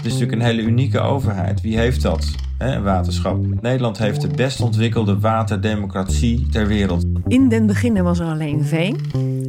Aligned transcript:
Het 0.00 0.08
is 0.08 0.18
natuurlijk 0.18 0.42
een 0.42 0.48
hele 0.48 0.68
unieke 0.68 1.00
overheid. 1.00 1.60
Wie 1.60 1.78
heeft 1.78 2.02
dat? 2.02 2.30
Hè, 2.58 2.74
een 2.74 2.82
waterschap. 2.82 3.62
Nederland 3.62 3.98
heeft 3.98 4.20
de 4.20 4.28
best 4.28 4.60
ontwikkelde 4.60 5.18
waterdemocratie 5.18 6.46
ter 6.46 6.66
wereld. 6.66 7.04
In 7.26 7.48
den 7.48 7.66
beginnen 7.66 8.04
was 8.04 8.18
er 8.18 8.26
alleen 8.26 8.64
veen. 8.64 9.00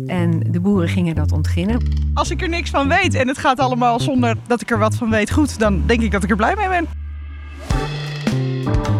En 0.08 0.44
de 0.52 0.60
boeren 0.60 0.90
gingen 0.90 1.16
dat 1.16 1.32
ontginnen. 1.32 1.82
Als 2.14 2.32
ik 2.32 2.42
er 2.42 2.50
niks 2.50 2.70
van 2.70 2.88
weet 2.88 3.14
en 3.14 3.28
het 3.28 3.38
gaat 3.38 3.60
allemaal 3.60 4.00
zonder 4.00 4.36
dat 4.48 4.62
ik 4.62 4.72
er 4.72 4.80
wat 4.80 4.96
van 4.96 5.10
weet 5.10 5.32
goed, 5.32 5.60
dan 5.60 5.82
denk 5.86 6.02
ik 6.02 6.12
dat 6.12 6.24
ik 6.24 6.30
er 6.30 6.36
blij 6.36 6.56
mee 6.56 6.68
ben. 6.68 6.86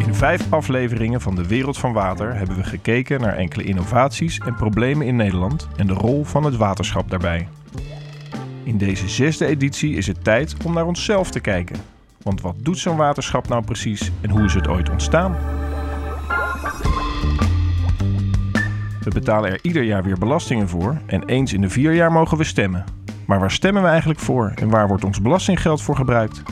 In 0.08 0.16
vijf 0.16 0.46
afleveringen 0.50 1.22
van 1.22 1.36
De 1.36 1.48
Wereld 1.48 1.78
van 1.78 1.94
Water 1.94 2.36
hebben 2.36 2.56
we 2.56 2.64
gekeken 2.64 3.22
naar 3.22 3.38
enkele 3.38 3.64
innovaties 3.64 4.38
en 4.38 4.56
problemen 4.56 5.08
in 5.08 5.16
Nederland 5.16 5.68
en 5.76 5.88
de 5.88 5.94
rol 5.94 6.24
van 6.24 6.44
het 6.44 6.56
waterschap 6.56 7.10
daarbij. 7.10 7.48
In 8.64 8.78
deze 8.78 9.10
zesde 9.10 9.46
editie 9.46 9.96
is 9.96 10.08
het 10.08 10.24
tijd 10.24 10.56
om 10.66 10.74
naar 10.74 10.86
onszelf 10.86 11.32
te 11.32 11.40
kijken. 11.40 11.76
Want 12.22 12.42
wat 12.42 12.56
doet 12.60 12.78
zo'n 12.78 12.98
waterschap 12.98 13.48
nou 13.48 13.64
precies 13.64 14.12
en 14.22 14.30
hoe 14.30 14.44
is 14.44 14.54
het 14.54 14.68
ooit 14.68 14.90
ontstaan? 14.90 15.38
We 19.02 19.10
betalen 19.14 19.52
er 19.52 19.60
ieder 19.62 19.84
jaar 19.84 20.04
weer 20.04 20.18
belastingen 20.18 20.70
voor 20.70 20.98
en 21.06 21.26
eens 21.26 21.54
in 21.54 21.62
de 21.62 21.70
vier 21.70 21.94
jaar 21.94 22.12
mogen 22.12 22.38
we 22.38 22.44
stemmen. 22.44 22.84
Maar 23.26 23.40
waar 23.40 23.52
stemmen 23.52 23.82
we 23.84 23.88
eigenlijk 23.88 24.20
voor 24.20 24.52
en 24.56 24.70
waar 24.70 24.88
wordt 24.88 25.04
ons 25.04 25.22
belastinggeld 25.22 25.82
voor 25.82 25.96
gebruikt? 25.96 26.44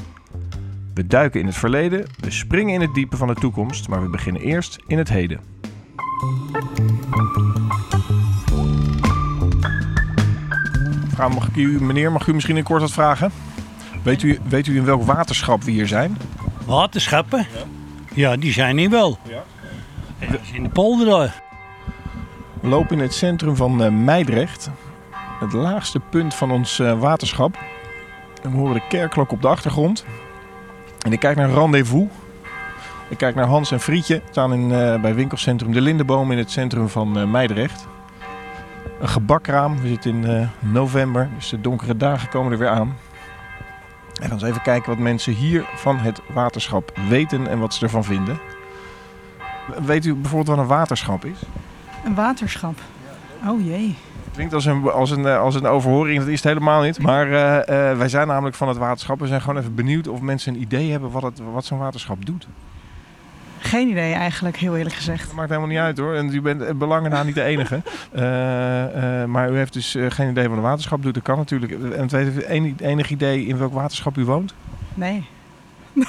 We 0.93 1.07
duiken 1.07 1.39
in 1.39 1.45
het 1.45 1.55
verleden, 1.55 2.05
we 2.19 2.31
springen 2.31 2.73
in 2.73 2.81
het 2.81 2.93
diepe 2.93 3.17
van 3.17 3.27
de 3.27 3.33
toekomst, 3.33 3.87
maar 3.87 4.01
we 4.01 4.09
beginnen 4.09 4.41
eerst 4.41 4.79
in 4.87 4.97
het 4.97 5.09
heden. 5.09 5.39
Mag 11.27 11.47
ik 11.47 11.55
u, 11.55 11.83
meneer, 11.83 12.11
mag 12.11 12.21
ik 12.21 12.27
u 12.27 12.33
misschien 12.33 12.57
in 12.57 12.63
kort 12.63 12.81
wat 12.81 12.91
vragen? 12.91 13.31
Weet 14.03 14.23
u, 14.23 14.39
weet 14.49 14.67
u 14.67 14.75
in 14.75 14.85
welk 14.85 15.03
waterschap 15.03 15.63
we 15.63 15.71
hier 15.71 15.87
zijn? 15.87 16.17
Waterschappen? 16.65 17.47
Ja, 18.13 18.37
die 18.37 18.53
zijn 18.53 18.77
hier 18.77 18.89
wel. 18.89 19.17
Ja. 19.23 19.43
Dat 20.31 20.39
is 20.41 20.51
in 20.51 20.63
de 20.63 20.69
polder 20.69 21.05
daar. 21.05 21.41
We 22.61 22.67
lopen 22.67 22.97
in 22.97 23.03
het 23.03 23.13
centrum 23.13 23.55
van 23.55 23.83
eh, 23.83 23.91
Meidrecht, 23.91 24.69
het 25.39 25.53
laagste 25.53 25.99
punt 25.99 26.35
van 26.35 26.51
ons 26.51 26.79
eh, 26.79 26.99
waterschap. 26.99 27.57
En 28.43 28.51
we 28.51 28.57
horen 28.57 28.73
de 28.73 28.87
kerkklok 28.89 29.31
op 29.31 29.41
de 29.41 29.47
achtergrond. 29.47 30.05
En 31.01 31.11
ik 31.11 31.19
kijk 31.19 31.37
naar 31.37 31.49
Rendezvous. 31.49 32.07
Ik 33.09 33.17
kijk 33.17 33.35
naar 33.35 33.45
Hans 33.45 33.71
en 33.71 33.79
Frietje. 33.79 34.15
We 34.15 34.21
staan 34.31 34.53
in, 34.53 34.71
eh, 34.71 35.01
bij 35.01 35.15
winkelcentrum 35.15 35.71
De 35.71 35.81
Lindeboom 35.81 36.31
in 36.31 36.37
het 36.37 36.51
centrum 36.51 36.89
van 36.89 37.31
Meidrecht. 37.31 37.87
Een 38.99 39.09
gebakraam. 39.09 39.81
We 39.81 39.87
zitten 39.87 40.11
in 40.11 40.25
eh, 40.25 40.47
november, 40.59 41.29
dus 41.35 41.49
de 41.49 41.61
donkere 41.61 41.97
dagen 41.97 42.29
komen 42.29 42.51
er 42.51 42.57
weer 42.57 42.69
aan. 42.69 42.95
En 44.21 44.27
gaan 44.27 44.31
eens 44.31 44.43
even 44.43 44.61
kijken 44.61 44.89
wat 44.89 44.99
mensen 44.99 45.33
hier 45.33 45.65
van 45.75 45.97
het 45.97 46.21
waterschap 46.33 46.91
weten 47.07 47.47
en 47.47 47.59
wat 47.59 47.73
ze 47.73 47.83
ervan 47.83 48.03
vinden. 48.03 48.39
Weet 49.85 50.05
u 50.05 50.13
bijvoorbeeld 50.15 50.47
wat 50.47 50.57
een 50.57 50.75
waterschap 50.77 51.25
is? 51.25 51.39
Een 52.05 52.15
waterschap. 52.15 52.79
Oh 53.47 53.65
jee. 53.65 53.95
Klinkt 54.33 54.53
als 54.53 54.65
een, 54.65 54.91
als, 54.91 55.11
een, 55.11 55.25
eh, 55.25 55.39
als 55.39 55.55
een 55.55 55.65
overhoring, 55.65 56.19
dat 56.19 56.27
is 56.27 56.43
het 56.43 56.43
helemaal 56.43 56.81
niet. 56.81 57.01
Maar 57.01 57.31
eh, 57.31 57.97
wij 57.97 58.09
zijn 58.09 58.27
namelijk 58.27 58.55
van 58.55 58.67
het 58.67 58.77
waterschap. 58.77 59.19
We 59.19 59.27
zijn 59.27 59.41
gewoon 59.41 59.57
even 59.57 59.75
benieuwd 59.75 60.07
of 60.07 60.21
mensen 60.21 60.53
een 60.53 60.61
idee 60.61 60.91
hebben 60.91 61.11
wat, 61.11 61.23
het, 61.23 61.39
wat 61.53 61.65
zo'n 61.65 61.77
waterschap 61.77 62.25
doet. 62.25 62.47
Geen 63.69 63.89
idee 63.89 64.13
eigenlijk, 64.13 64.57
heel 64.57 64.77
eerlijk 64.77 64.95
gezegd. 64.95 65.25
Dat 65.25 65.35
maakt 65.35 65.49
helemaal 65.49 65.69
niet 65.69 65.79
uit 65.79 65.97
hoor. 65.97 66.15
En 66.15 66.33
u 66.33 66.41
bent 66.41 66.61
eh, 66.61 66.73
belangen 66.73 67.11
na 67.11 67.23
niet 67.23 67.35
de 67.35 67.43
enige. 67.43 67.81
Eh, 68.11 69.21
eh, 69.21 69.27
maar 69.27 69.51
u 69.51 69.57
heeft 69.57 69.73
dus 69.73 69.95
geen 70.09 70.29
idee 70.29 70.47
wat 70.47 70.57
een 70.57 70.63
waterschap 70.63 71.03
doet. 71.03 71.13
Dat 71.13 71.23
kan 71.23 71.37
natuurlijk. 71.37 71.71
En 71.71 72.01
het 72.01 72.13
een, 72.49 72.75
enig 72.79 73.09
idee 73.09 73.45
in 73.45 73.57
welk 73.57 73.73
waterschap 73.73 74.17
u 74.17 74.25
woont? 74.25 74.53
Nee. 74.93 75.25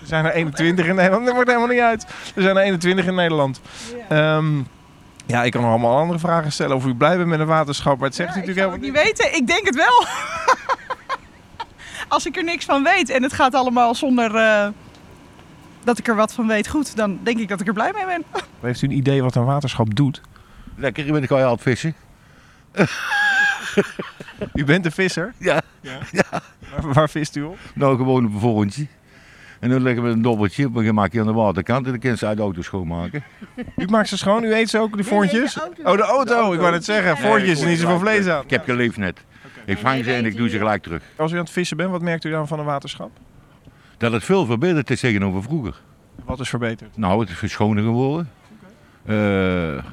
Er 0.00 0.12
zijn 0.12 0.24
er 0.24 0.32
21 0.32 0.86
in 0.86 0.94
Nederland. 0.94 1.24
Dat 1.24 1.34
wordt 1.34 1.48
helemaal 1.48 1.70
niet 1.70 1.80
uit. 1.80 2.06
Er 2.34 2.42
zijn 2.42 2.56
er 2.56 2.62
21 2.62 3.06
in 3.06 3.14
Nederland. 3.14 3.60
Ehm, 4.08 4.56
ja, 5.26 5.42
ik 5.42 5.52
kan 5.52 5.60
nog 5.60 5.70
allemaal 5.70 5.96
andere 5.96 6.18
vragen 6.18 6.52
stellen 6.52 6.76
of 6.76 6.86
u 6.86 6.94
blij 6.94 7.16
bent 7.16 7.28
met 7.28 7.40
een 7.40 7.46
waterschap. 7.46 7.98
Maar 7.98 8.06
het 8.06 8.16
zegt 8.16 8.36
ik 8.36 8.46
natuurlijk 8.46 8.66
helemaal 8.66 8.86
het 8.86 8.94
niet 8.94 9.04
weten. 9.04 9.36
Ik 9.36 9.46
denk 9.46 9.66
het 9.66 9.76
wel. 9.76 10.06
Als 12.08 12.26
ik 12.26 12.36
er 12.36 12.44
niks 12.44 12.64
van 12.64 12.82
weet 12.82 13.10
en 13.10 13.22
het 13.22 13.32
gaat 13.32 13.54
allemaal 13.54 13.94
zonder 13.94 14.30
dat 15.86 15.98
ik 15.98 16.08
er 16.08 16.16
wat 16.16 16.32
van 16.32 16.46
weet 16.46 16.68
goed, 16.68 16.96
dan 16.96 17.18
denk 17.22 17.38
ik 17.38 17.48
dat 17.48 17.60
ik 17.60 17.66
er 17.66 17.72
blij 17.72 17.92
mee 17.94 18.06
ben. 18.06 18.24
Heeft 18.60 18.82
u 18.82 18.86
een 18.86 18.92
idee 18.92 19.22
wat 19.22 19.34
een 19.34 19.44
waterschap 19.44 19.94
doet? 19.94 20.20
Lekker, 20.76 21.06
je 21.06 21.12
bent 21.12 21.26
kan 21.26 21.38
je 21.38 21.44
altijd 21.44 21.78
vissen. 21.78 21.94
U 24.54 24.64
bent 24.64 24.84
een 24.84 24.92
visser. 24.92 25.32
Ja. 25.38 25.62
Waar, 25.80 26.92
waar 26.92 27.10
vist 27.10 27.36
u 27.36 27.42
op? 27.42 27.58
Nou, 27.74 27.96
gewoon 27.96 28.26
op 28.26 28.32
een 28.32 28.40
vorentje. 28.40 28.86
En 29.60 29.70
dan 29.70 29.82
leggen 29.82 30.02
we 30.02 30.08
een 30.08 30.22
dobbeltje 30.22 30.66
op 30.66 30.76
en 30.76 30.84
dan 30.84 30.94
maak 30.94 31.12
je 31.12 31.20
aan 31.20 31.26
de 31.26 31.32
waterkant 31.32 31.86
en 31.86 31.98
dan 31.98 32.10
je 32.10 32.16
ze 32.16 32.26
uit 32.26 32.36
de 32.36 32.42
auto 32.42 32.62
schoonmaken. 32.62 33.24
U 33.76 33.86
maakt 33.86 34.08
ze 34.08 34.16
schoon, 34.16 34.44
u 34.44 34.54
eet 34.54 34.70
ze 34.70 34.78
ook, 34.78 34.94
die 34.94 35.04
voortjes? 35.04 35.60
Oh, 35.82 35.96
de 35.96 36.02
auto. 36.02 36.52
Ik 36.52 36.60
wou 36.60 36.72
net 36.72 36.84
zeggen, 36.84 37.16
voortjes 37.16 37.60
en 37.60 37.68
niet 37.68 37.78
zoveel 37.78 37.98
vlees 37.98 38.26
aan. 38.26 38.42
Ik 38.42 38.50
heb 38.50 38.64
geleefd 38.64 38.96
net. 38.96 39.24
Ik 39.64 39.78
vang 39.78 40.04
ze 40.04 40.12
en 40.12 40.24
ik 40.24 40.36
doe 40.36 40.48
ze 40.48 40.58
gelijk 40.58 40.82
terug. 40.82 41.02
Als 41.16 41.32
u 41.32 41.34
aan 41.34 41.40
het 41.40 41.50
vissen 41.50 41.76
bent, 41.76 41.90
wat 41.90 42.02
merkt 42.02 42.24
u 42.24 42.30
dan 42.30 42.48
van 42.48 42.58
een 42.58 42.64
waterschap? 42.64 43.10
Dat 43.98 44.12
het 44.12 44.24
veel 44.24 44.46
verbeterd 44.46 44.90
is 44.90 45.00
tegenover 45.00 45.42
vroeger. 45.42 45.80
Wat 46.24 46.40
is 46.40 46.48
verbeterd? 46.48 46.96
Nou, 46.96 47.20
het 47.20 47.28
is 47.28 47.36
verschoner 47.36 47.82
geworden. 47.82 48.30
Eh, 49.04 49.14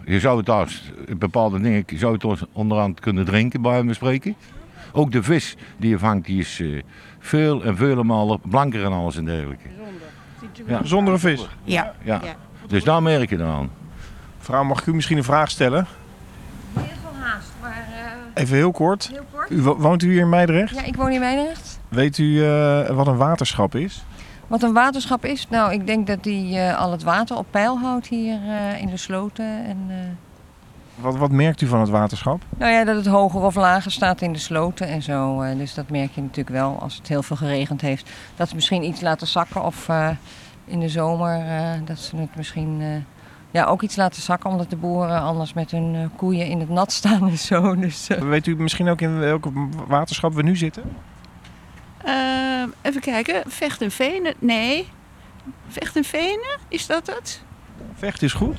je 0.05 0.19
zou 0.19 0.37
het 0.37 0.49
als 0.49 0.91
bepaalde 1.17 1.59
dingen, 1.61 1.83
je 1.87 1.97
zou 1.97 2.13
het 2.13 2.23
ons 2.23 2.43
onderhand 2.51 2.99
kunnen 2.99 3.25
drinken 3.25 3.61
bij 3.61 3.75
hem 3.75 3.93
spreken. 3.93 4.35
Ook 4.91 5.11
de 5.11 5.23
vis 5.23 5.55
die 5.77 5.89
je 5.89 5.99
vangt, 5.99 6.25
die 6.25 6.39
is 6.39 6.59
eh, 6.59 6.81
veel 7.19 7.63
en 7.63 7.75
vele 7.77 8.03
malen 8.03 8.39
blanker 8.41 8.83
en 8.85 8.91
alles 8.91 9.17
en 9.17 9.25
dergelijke. 9.25 9.67
Ja. 10.67 10.79
Zonder 10.83 11.13
een 11.13 11.19
vis. 11.19 11.47
Ja. 11.63 11.93
Ja. 12.03 12.21
Dus 12.67 12.83
daar 12.83 13.01
merk 13.03 13.29
je 13.29 13.37
dan 13.37 13.47
aan. 13.49 13.69
Mevrouw, 14.37 14.63
mag 14.63 14.79
ik 14.79 14.85
u 14.85 14.93
misschien 14.93 15.17
een 15.17 15.23
vraag 15.23 15.49
stellen? 15.49 15.87
Heel 16.73 16.83
veel 17.01 17.21
haast, 17.21 17.51
maar 17.61 17.87
Even 18.33 18.55
heel 18.55 18.71
kort. 18.71 19.07
heel 19.13 19.25
kort. 19.31 19.51
U, 19.51 19.61
wo- 19.61 19.77
woont 19.77 20.03
u 20.03 20.11
hier 20.11 20.21
in 20.21 20.29
Meidrecht? 20.29 20.75
Ja, 20.75 20.83
ik 20.83 20.95
woon 20.95 21.11
in 21.11 21.19
Meidrecht. 21.19 21.72
Weet 21.93 22.17
u 22.17 22.45
eh, 22.45 22.89
wat 22.89 23.07
een 23.07 23.17
waterschap 23.17 23.75
is? 23.75 24.03
Wat 24.47 24.63
een 24.63 24.73
waterschap 24.73 25.25
is? 25.25 25.47
Nou, 25.49 25.73
ik 25.73 25.87
denk 25.87 26.07
dat 26.07 26.23
die 26.23 26.57
eh, 26.59 26.79
al 26.79 26.91
het 26.91 27.03
water 27.03 27.37
op 27.37 27.45
peil 27.49 27.79
houdt 27.79 28.07
hier 28.07 28.39
eh, 28.47 28.81
in 28.81 28.87
de 28.87 28.97
sloten. 28.97 29.65
En, 29.65 29.77
Wat, 30.95 31.15
wat 31.15 31.31
merkt 31.31 31.61
u 31.61 31.67
van 31.67 31.79
het 31.79 31.89
waterschap? 31.89 32.41
nou 32.57 32.71
ja, 32.71 32.83
dat 32.83 32.95
het 32.95 33.05
hoger 33.05 33.41
of 33.41 33.55
lager 33.55 33.91
staat 33.91 34.21
in 34.21 34.33
de 34.33 34.39
sloten 34.39 34.87
en 34.87 35.01
zo. 35.01 35.43
dus 35.57 35.73
dat 35.73 35.89
merk 35.89 36.11
je 36.11 36.21
natuurlijk 36.21 36.55
wel 36.55 36.79
als 36.79 36.95
het 36.97 37.07
heel 37.07 37.23
veel 37.23 37.35
geregend 37.35 37.81
heeft. 37.81 38.09
Dat 38.35 38.49
ze 38.49 38.55
misschien 38.55 38.83
iets 38.83 39.01
laten 39.01 39.27
zakken 39.27 39.63
of 39.63 39.89
in 40.65 40.79
de 40.79 40.89
zomer 40.89 41.45
dat 41.85 41.99
ze 41.99 42.15
het 42.15 42.35
misschien... 42.35 43.05
ja, 43.51 43.65
ook 43.65 43.81
iets 43.81 43.95
laten 43.95 44.21
zakken, 44.21 44.49
omdat 44.49 44.69
de 44.69 44.75
boeren 44.75 45.21
anders 45.21 45.53
met 45.53 45.71
hun 45.71 46.11
koeien 46.15 46.47
in 46.47 46.59
het 46.59 46.69
nat 46.69 46.91
staan 46.91 47.29
en 47.29 47.37
zo. 47.37 47.75
Dus, 47.75 48.07
Weet 48.07 48.47
u 48.47 48.55
misschien 48.55 48.89
ook 48.89 49.01
in 49.01 49.19
welk 49.19 49.45
waterschap 49.87 50.33
we 50.33 50.43
nu 50.43 50.55
zitten? 50.55 50.83
Ehm, 52.03 52.67
even 52.81 53.01
kijken. 53.01 53.43
Vecht 53.47 53.81
en 53.81 53.91
Venen? 53.91 54.33
Nee. 54.39 54.87
Vecht 55.67 55.95
en 55.95 56.03
Venen? 56.03 56.57
Is 56.67 56.85
dat 56.87 57.07
het? 57.07 57.41
Vecht 57.97 58.21
is 58.21 58.33
goed. 58.33 58.57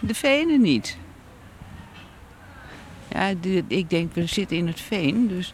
De 0.00 0.14
Venen 0.14 0.60
niet. 0.60 0.96
Ja, 3.08 3.34
de- 3.40 3.64
ik 3.68 3.90
denk 3.90 4.14
we 4.14 4.26
zitten 4.26 4.56
in 4.56 4.66
het 4.66 4.80
Veen, 4.80 5.28
dus 5.28 5.52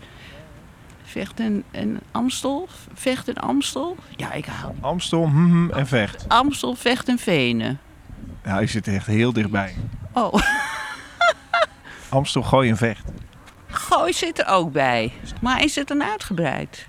Vecht 1.05 1.41
en, 1.41 1.65
en 1.71 2.01
Amstel. 2.13 2.69
Vecht 2.95 3.29
en 3.29 3.35
Amstel. 3.37 3.97
Ja, 4.17 4.33
ik 4.33 4.47
haal 4.47 4.75
Amstel, 4.81 5.27
mhm, 5.27 5.71
en 5.71 5.87
Vecht. 5.87 6.25
Amstel, 6.29 6.75
Vecht 6.75 7.09
en 7.09 7.19
Venen. 7.19 7.81
Ja, 8.45 8.63
u 8.63 8.67
zit 8.67 8.89
echt 8.89 9.07
heel 9.07 9.33
dichtbij. 9.33 9.75
Oh, 10.13 10.35
Amstel, 12.09 12.43
Gooi 12.43 12.71
en 12.71 12.77
Vecht. 12.77 13.05
Gooi 13.67 14.13
zit 14.13 14.39
er 14.39 14.47
ook 14.47 14.73
bij. 14.73 15.13
Maar 15.41 15.65
is 15.65 15.75
het 15.75 15.89
dan 15.89 16.03
uitgebreid? 16.03 16.87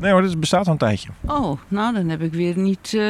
Nee 0.00 0.12
hoor, 0.12 0.22
dit 0.22 0.40
bestaat 0.40 0.66
al 0.66 0.72
een 0.72 0.78
tijdje. 0.78 1.08
Oh, 1.26 1.58
nou 1.68 1.94
dan 1.94 2.08
heb 2.08 2.22
ik 2.22 2.32
weer 2.32 2.58
niet... 2.58 2.94
eh, 2.94 3.00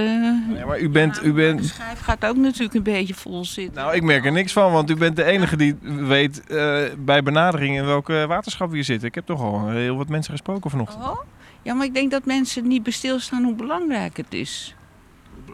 Nee, 0.49 0.65
maar 0.67 0.81
u 0.81 0.89
bent, 0.89 1.19
u 1.23 1.23
De 1.27 1.33
bent... 1.33 1.65
schijf 1.65 2.01
gaat 2.01 2.27
ook 2.27 2.37
natuurlijk 2.37 2.75
een 2.75 2.83
beetje 2.83 3.15
vol 3.15 3.45
zitten. 3.45 3.83
Nou, 3.83 3.95
ik 3.95 4.03
merk 4.03 4.25
er 4.25 4.33
niks 4.33 4.53
van, 4.53 4.73
want 4.73 4.91
u 4.91 4.97
bent 4.97 5.17
de 5.17 5.25
enige 5.25 5.57
die 5.57 5.77
weet 5.83 6.47
eh, 6.47 6.79
bij 6.99 7.23
benadering 7.23 7.77
in 7.77 7.85
welke 7.85 8.25
waterschap 8.29 8.69
we 8.69 8.75
hier 8.75 8.85
zitten. 8.85 9.09
Ik 9.09 9.15
heb 9.15 9.27
toch 9.27 9.41
al 9.41 9.69
heel 9.69 9.97
wat 9.97 10.09
mensen 10.09 10.33
gesproken 10.33 10.71
vanochtend. 10.71 11.05
Oh? 11.05 11.21
Ja, 11.63 11.75
maar 11.75 11.87
ik 11.87 11.95
denk 11.95 12.11
dat 12.11 12.25
mensen 12.25 12.69
niet 12.69 12.83
bij 12.83 12.93
stilstaan 12.93 13.45
hoe 13.45 13.55
belangrijk 13.55 14.17
het 14.17 14.35
is. 14.35 14.75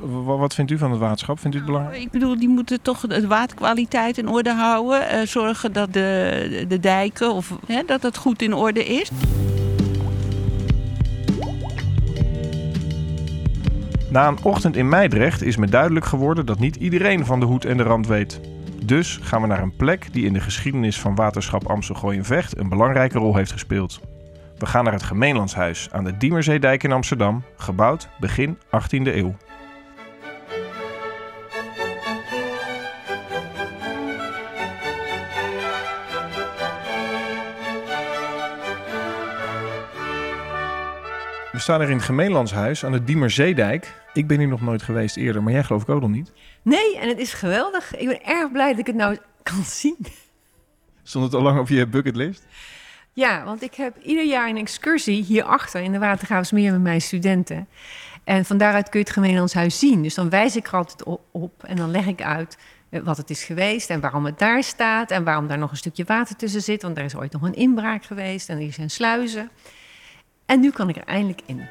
Wa- 0.00 0.36
Wat 0.36 0.54
vindt 0.54 0.70
u 0.70 0.78
van 0.78 0.90
het 0.90 1.00
waterschap? 1.00 1.38
Vindt 1.40 1.56
u 1.56 1.58
het 1.58 1.66
belangrijk? 1.68 2.02
Ik 2.02 2.10
bedoel, 2.10 2.38
die 2.38 2.48
moeten 2.48 2.82
toch 2.82 3.00
de 3.00 3.26
waterkwaliteit 3.26 4.18
in 4.18 4.28
orde 4.28 4.52
houden. 4.54 5.08
eh, 5.08 5.26
zorgen 5.26 5.72
dat 5.72 5.92
de, 5.92 6.64
de 6.68 6.80
dijken, 6.80 7.32
of, 7.32 7.52
hè, 7.66 7.82
dat 7.86 8.02
het 8.02 8.16
goed 8.16 8.42
in 8.42 8.54
orde 8.54 8.84
is. 8.84 9.10
Na 14.16 14.28
een 14.28 14.42
ochtend 14.42 14.76
in 14.76 14.88
Meidrecht 14.88 15.42
is 15.42 15.56
me 15.56 15.66
duidelijk 15.66 16.06
geworden 16.06 16.46
dat 16.46 16.58
niet 16.58 16.76
iedereen 16.76 17.26
van 17.26 17.40
de 17.40 17.46
hoed 17.46 17.64
en 17.64 17.76
de 17.76 17.82
rand 17.82 18.06
weet. 18.06 18.40
Dus 18.84 19.18
gaan 19.22 19.40
we 19.40 19.46
naar 19.46 19.62
een 19.62 19.76
plek 19.76 20.12
die 20.12 20.26
in 20.26 20.32
de 20.32 20.40
geschiedenis 20.40 21.00
van 21.00 21.14
waterschap 21.14 21.66
Amstel 21.66 21.94
Gooi 21.94 22.18
en 22.18 22.24
Vecht 22.24 22.58
een 22.58 22.68
belangrijke 22.68 23.18
rol 23.18 23.36
heeft 23.36 23.52
gespeeld. 23.52 24.00
We 24.58 24.66
gaan 24.66 24.84
naar 24.84 24.92
het 24.92 25.02
gemeenlandshuis 25.02 25.88
aan 25.92 26.04
de 26.04 26.16
Diemerzeedijk 26.16 26.82
in 26.82 26.92
Amsterdam, 26.92 27.42
gebouwd 27.56 28.08
begin 28.20 28.58
18e 28.66 29.14
eeuw. 29.14 29.36
Staan 41.66 41.80
hier 41.80 41.90
in 41.90 41.96
het 41.96 42.04
gemeenlandshuis 42.04 42.84
aan 42.84 42.92
de 42.92 43.04
Diemerzeedijk. 43.04 43.94
Ik 44.12 44.26
ben 44.26 44.38
hier 44.38 44.48
nog 44.48 44.60
nooit 44.60 44.82
geweest 44.82 45.16
eerder, 45.16 45.42
maar 45.42 45.52
jij 45.52 45.64
geloof 45.64 45.82
ik 45.82 45.88
ook 45.88 46.00
nog 46.00 46.10
niet. 46.10 46.32
Nee, 46.62 46.98
en 46.98 47.08
het 47.08 47.18
is 47.18 47.32
geweldig. 47.32 47.96
Ik 47.96 48.06
ben 48.06 48.24
erg 48.24 48.52
blij 48.52 48.70
dat 48.70 48.78
ik 48.78 48.86
het 48.86 48.96
nou 48.96 49.16
kan 49.42 49.62
zien. 49.64 49.96
Stond 51.02 51.24
het 51.24 51.34
al 51.34 51.42
lang 51.42 51.58
op 51.58 51.68
je 51.68 51.86
bucketlist? 51.86 52.46
Ja, 53.12 53.44
want 53.44 53.62
ik 53.62 53.74
heb 53.74 53.96
ieder 54.02 54.24
jaar 54.24 54.48
een 54.48 54.56
excursie 54.56 55.24
hierachter 55.24 55.80
in 55.82 55.92
de 55.92 55.98
Watergraafsmeer 55.98 56.72
met 56.72 56.82
mijn 56.82 57.00
studenten. 57.00 57.68
En 58.24 58.44
van 58.44 58.58
daaruit 58.58 58.88
kun 58.88 58.98
je 58.98 59.04
het 59.04 59.14
gemeenlandshuis 59.14 59.78
zien. 59.78 60.02
Dus 60.02 60.14
dan 60.14 60.30
wijs 60.30 60.56
ik 60.56 60.66
er 60.66 60.74
altijd 60.74 61.18
op 61.30 61.64
en 61.64 61.76
dan 61.76 61.90
leg 61.90 62.06
ik 62.06 62.22
uit 62.22 62.58
eh, 62.88 63.00
wat 63.00 63.16
het 63.16 63.30
is 63.30 63.44
geweest 63.44 63.90
en 63.90 64.00
waarom 64.00 64.24
het 64.24 64.38
daar 64.38 64.62
staat 64.62 65.10
en 65.10 65.24
waarom 65.24 65.46
daar 65.46 65.58
nog 65.58 65.70
een 65.70 65.76
stukje 65.76 66.04
water 66.04 66.36
tussen 66.36 66.62
zit. 66.62 66.82
Want 66.82 66.98
er 66.98 67.04
is 67.04 67.16
ooit 67.16 67.32
nog 67.32 67.42
een 67.42 67.54
inbraak 67.54 68.04
geweest 68.04 68.48
en 68.48 68.60
er 68.60 68.72
zijn 68.72 68.90
sluizen. 68.90 69.50
En 70.46 70.60
nu 70.60 70.70
kan 70.70 70.88
ik 70.88 70.96
er 70.96 71.04
eindelijk 71.04 71.40
in. 71.46 71.68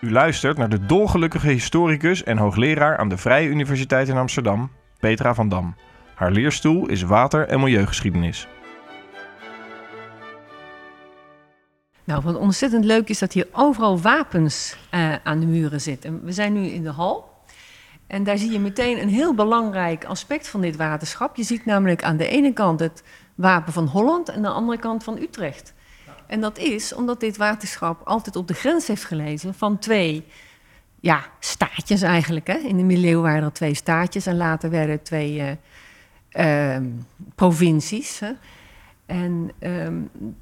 U 0.00 0.10
luistert 0.10 0.56
naar 0.56 0.68
de 0.68 0.86
dolgelukkige 0.86 1.48
historicus 1.48 2.22
en 2.22 2.38
hoogleraar 2.38 2.96
aan 2.96 3.08
de 3.08 3.16
Vrije 3.16 3.48
Universiteit 3.48 4.08
in 4.08 4.16
Amsterdam, 4.16 4.70
Petra 4.98 5.34
van 5.34 5.48
Dam. 5.48 5.74
Haar 6.14 6.30
leerstoel 6.30 6.88
is 6.88 7.02
water- 7.02 7.48
en 7.48 7.60
milieugeschiedenis. 7.60 8.48
Nou, 12.04 12.22
wat 12.22 12.36
ontzettend 12.36 12.84
leuk 12.84 13.08
is 13.08 13.18
dat 13.18 13.32
hier 13.32 13.46
overal 13.52 14.00
wapens 14.00 14.76
eh, 14.90 15.14
aan 15.24 15.40
de 15.40 15.46
muren 15.46 15.80
zitten. 15.80 16.24
We 16.24 16.32
zijn 16.32 16.52
nu 16.52 16.66
in 16.66 16.82
de 16.82 16.90
hal. 16.90 17.34
En 18.06 18.24
daar 18.24 18.38
zie 18.38 18.52
je 18.52 18.58
meteen 18.58 19.02
een 19.02 19.08
heel 19.08 19.34
belangrijk 19.34 20.04
aspect 20.04 20.48
van 20.48 20.60
dit 20.60 20.76
waterschap. 20.76 21.36
Je 21.36 21.42
ziet 21.42 21.64
namelijk 21.64 22.04
aan 22.04 22.16
de 22.16 22.28
ene 22.28 22.52
kant 22.52 22.80
het 22.80 23.02
wapen 23.34 23.72
van 23.72 23.86
Holland 23.86 24.28
en 24.28 24.34
aan 24.34 24.42
de 24.42 24.48
andere 24.48 24.78
kant 24.78 25.04
van 25.04 25.18
Utrecht. 25.18 25.74
En 26.26 26.40
dat 26.40 26.58
is 26.58 26.94
omdat 26.94 27.20
dit 27.20 27.36
waterschap 27.36 28.00
altijd 28.04 28.36
op 28.36 28.48
de 28.48 28.54
grens 28.54 28.86
heeft 28.86 29.04
gelezen 29.04 29.54
van 29.54 29.78
twee 29.78 30.24
ja, 31.00 31.24
staatjes 31.38 32.02
eigenlijk. 32.02 32.46
Hè. 32.46 32.56
In 32.56 32.76
de 32.76 32.82
middeleeuwen 32.82 33.22
waren 33.22 33.42
er 33.42 33.52
twee 33.52 33.74
staatjes 33.74 34.26
en 34.26 34.36
later 34.36 34.70
werden 34.70 34.90
het 34.90 35.04
twee 35.04 35.40
eh, 36.30 36.74
ehm, 36.74 36.84
provincies. 37.34 38.18
Hè. 38.18 38.32
En 39.06 39.50
ehm, 39.58 39.94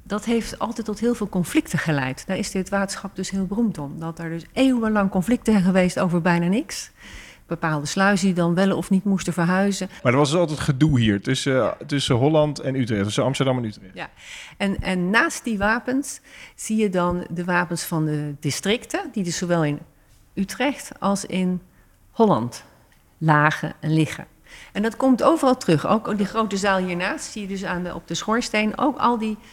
dat 0.03 0.25
heeft 0.25 0.59
altijd 0.59 0.85
tot 0.85 0.99
heel 0.99 1.15
veel 1.15 1.29
conflicten 1.29 1.79
geleid. 1.79 2.27
Daar 2.27 2.37
is 2.37 2.51
dit 2.51 2.69
waterschap 2.69 3.15
dus 3.15 3.29
heel 3.29 3.45
beroemd 3.45 3.77
om. 3.77 3.99
Dat 3.99 4.19
er 4.19 4.29
dus 4.29 4.45
eeuwenlang 4.53 5.09
conflicten 5.09 5.53
zijn 5.53 5.65
geweest 5.65 5.99
over 5.99 6.21
bijna 6.21 6.47
niks. 6.47 6.91
Bepaalde 7.47 7.85
sluizen 7.85 8.25
die 8.25 8.35
dan 8.35 8.55
wel 8.55 8.77
of 8.77 8.89
niet 8.89 9.03
moesten 9.03 9.33
verhuizen. 9.33 9.89
Maar 10.03 10.11
er 10.11 10.17
was 10.17 10.29
dus 10.29 10.39
altijd 10.39 10.59
gedoe 10.59 10.99
hier 10.99 11.21
tussen, 11.21 11.73
tussen 11.85 12.15
Holland 12.15 12.59
en 12.59 12.75
Utrecht, 12.75 13.03
tussen 13.03 13.23
Amsterdam 13.23 13.57
en 13.57 13.63
Utrecht. 13.63 14.09
En, 14.57 14.81
en 14.81 15.09
naast 15.09 15.43
die 15.43 15.57
wapens 15.57 16.21
zie 16.55 16.77
je 16.77 16.89
dan 16.89 17.27
de 17.29 17.43
wapens 17.43 17.83
van 17.83 18.05
de 18.05 18.35
districten, 18.39 18.99
die 19.11 19.23
dus 19.23 19.37
zowel 19.37 19.63
in 19.63 19.79
Utrecht 20.33 20.91
als 20.99 21.25
in 21.25 21.61
Holland 22.11 22.63
lagen 23.17 23.73
en 23.79 23.93
liggen. 23.93 24.27
En 24.71 24.81
dat 24.81 24.97
komt 24.97 25.23
overal 25.23 25.57
terug. 25.57 25.87
Ook 25.87 26.17
die 26.17 26.25
grote 26.25 26.57
zaal 26.57 26.77
hiernaast 26.77 27.31
zie 27.31 27.41
je 27.41 27.47
dus 27.47 27.63
aan 27.63 27.83
de, 27.83 27.95
op 27.95 28.07
de 28.07 28.15
schoorsteen 28.15 28.77
ook 28.77 28.97
al 28.97 29.17
die 29.17 29.37
eh, 29.37 29.47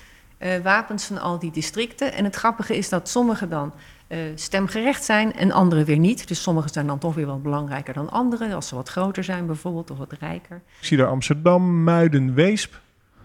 wapens 0.62 1.04
van 1.04 1.20
al 1.20 1.38
die 1.38 1.50
districten. 1.50 2.12
En 2.12 2.24
het 2.24 2.36
grappige 2.36 2.76
is 2.76 2.88
dat 2.88 3.08
sommige 3.08 3.48
dan 3.48 3.72
eh, 4.12 4.18
stemgerecht 4.34 5.04
zijn 5.04 5.32
en 5.34 5.50
andere 5.50 5.84
weer 5.84 5.98
niet. 5.98 6.28
Dus 6.28 6.42
sommige 6.42 6.68
zijn 6.72 6.86
dan 6.86 6.98
toch 6.98 7.14
weer 7.14 7.26
wat 7.26 7.42
belangrijker 7.42 7.94
dan 7.94 8.10
andere, 8.10 8.54
als 8.54 8.68
ze 8.68 8.74
wat 8.74 8.88
groter 8.88 9.24
zijn 9.24 9.46
bijvoorbeeld 9.46 9.90
of 9.90 9.98
wat 9.98 10.12
rijker. 10.12 10.62
Ik 10.80 10.86
zie 10.86 10.96
daar 10.96 11.06
Amsterdam, 11.06 11.82
Muiden, 11.82 12.34
Weesp 12.34 12.80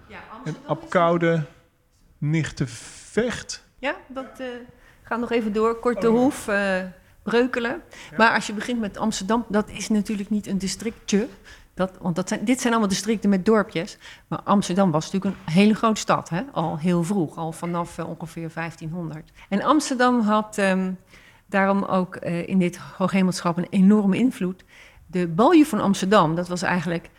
Ja, 0.07 0.17
en 0.45 0.55
Apkoude, 0.65 1.43
Nichtenvecht. 2.17 3.63
Ja, 3.79 3.95
dat 4.07 4.39
eh, 4.39 4.47
gaat 5.03 5.19
nog 5.19 5.31
even 5.31 5.53
door. 5.53 5.79
Korte 5.79 6.07
Hoef, 6.07 6.47
eh, 6.47 6.81
Breukelen. 7.23 7.81
Maar 8.17 8.33
als 8.33 8.47
je 8.47 8.53
begint 8.53 8.79
met 8.79 8.97
Amsterdam, 8.97 9.45
dat 9.49 9.69
is 9.69 9.89
natuurlijk 9.89 10.29
niet 10.29 10.47
een 10.47 10.57
districtje. 10.57 11.27
Dat, 11.77 11.97
want 12.01 12.15
dat 12.15 12.27
zijn, 12.27 12.45
dit 12.45 12.59
zijn 12.59 12.73
allemaal 12.73 12.91
districten 12.91 13.29
met 13.29 13.45
dorpjes. 13.45 13.97
Maar 14.27 14.41
Amsterdam 14.43 14.91
was 14.91 15.11
natuurlijk 15.11 15.35
een 15.45 15.53
hele 15.53 15.73
grote 15.73 15.99
stad, 15.99 16.29
hè? 16.29 16.41
al 16.51 16.77
heel 16.77 17.03
vroeg, 17.03 17.37
al 17.37 17.51
vanaf 17.51 17.97
eh, 17.97 18.09
ongeveer 18.09 18.51
1500. 18.53 19.31
En 19.49 19.61
Amsterdam 19.61 20.19
had 20.19 20.57
ehm, 20.57 20.91
daarom 21.45 21.83
ook 21.83 22.15
eh, 22.15 22.47
in 22.47 22.59
dit 22.59 22.77
hooghemelschap 22.77 23.57
een 23.57 23.67
enorme 23.69 24.17
invloed. 24.17 24.63
De 25.05 25.27
balje 25.27 25.65
van 25.65 25.79
Amsterdam, 25.79 26.35
dat 26.35 26.47
was 26.47 26.61
eigenlijk 26.61 27.09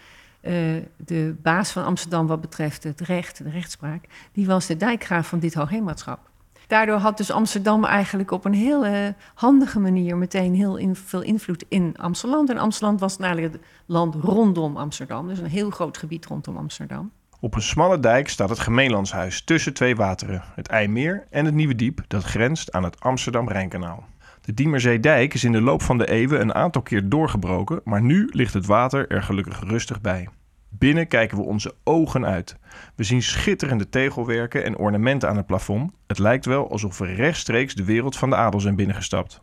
eh, 0.41 0.53
de 0.97 1.35
baas 1.43 1.71
van 1.71 1.85
Amsterdam 1.85 2.27
wat 2.27 2.41
betreft 2.41 2.85
het 2.85 3.01
recht, 3.01 3.45
de 3.45 3.51
rechtspraak, 3.51 4.05
die 4.33 4.47
was 4.47 4.67
de 4.67 4.77
dijkgraaf 4.77 5.29
van 5.29 5.39
dit 5.39 5.55
hoogheemraadschap. 5.55 6.21
Daardoor 6.69 6.97
had 6.97 7.17
dus 7.17 7.31
Amsterdam 7.31 7.85
eigenlijk 7.85 8.31
op 8.31 8.45
een 8.45 8.55
heel 8.55 8.85
eh, 8.85 9.09
handige 9.35 9.81
manier 9.81 10.17
meteen 10.17 10.55
heel 10.55 10.81
veel 10.93 11.23
invloed 11.23 11.65
in 11.69 11.95
Amsterdam. 11.97 12.47
En 12.47 12.59
Amsterdam 12.59 12.99
was 12.99 13.17
eigenlijk 13.17 13.53
het 13.53 13.63
land 13.87 14.15
rondom 14.15 14.77
Amsterdam, 14.77 15.29
dus 15.29 15.39
een 15.39 15.47
heel 15.47 15.71
groot 15.71 15.99
gebied 15.99 16.27
rondom 16.27 16.57
Amsterdam. 16.57 17.11
Op 17.41 17.55
een 17.55 17.63
smalle 17.63 18.01
dijk 18.01 18.29
staat 18.29 18.49
het 18.49 18.59
gemeenlandshuis 18.59 19.43
tussen 19.45 19.75
twee 19.75 19.97
wateren, 19.97 20.43
het 20.55 20.69
IJmeer 20.69 21.27
en 21.31 21.45
het 21.45 21.55
Nieuwe 21.55 21.75
Diep, 21.75 22.05
dat 22.09 22.25
grenst 22.25 22.73
aan 22.73 22.85
het 22.85 23.01
Amsterdam-Rijnkanaal. 23.01 24.05
De 24.41 24.55
Diemerzeedijk 24.55 25.35
is 25.35 25.45
in 25.45 25.53
de 25.53 25.61
loop 25.61 25.83
van 25.83 25.99
de 25.99 26.11
eeuwen 26.11 26.41
een 26.41 26.55
aantal 26.55 26.83
keer 26.83 27.09
doorgebroken, 27.09 27.81
maar 27.85 28.03
nu 28.03 28.29
ligt 28.33 28.55
het 28.55 28.67
water 28.67 29.11
er 29.11 29.23
gelukkig 29.23 29.61
rustig 29.61 30.01
bij. 30.01 30.29
Binnen 30.79 31.09
kijken 31.09 31.37
we 31.39 31.45
onze 31.45 31.75
ogen 31.85 32.27
uit. 32.27 32.57
We 32.95 33.05
zien 33.05 33.23
schitterende 33.23 33.89
tegelwerken 33.89 34.65
en 34.65 34.77
ornamenten 34.77 35.29
aan 35.29 35.37
het 35.37 35.47
plafond. 35.47 35.93
Het 36.07 36.19
lijkt 36.19 36.45
wel 36.45 36.71
alsof 36.71 36.99
we 36.99 37.07
rechtstreeks 37.15 37.75
de 37.75 37.85
wereld 37.85 38.17
van 38.17 38.31
de 38.31 38.37
adel 38.37 38.61
zijn 38.61 38.77
binnengestapt. 38.77 39.41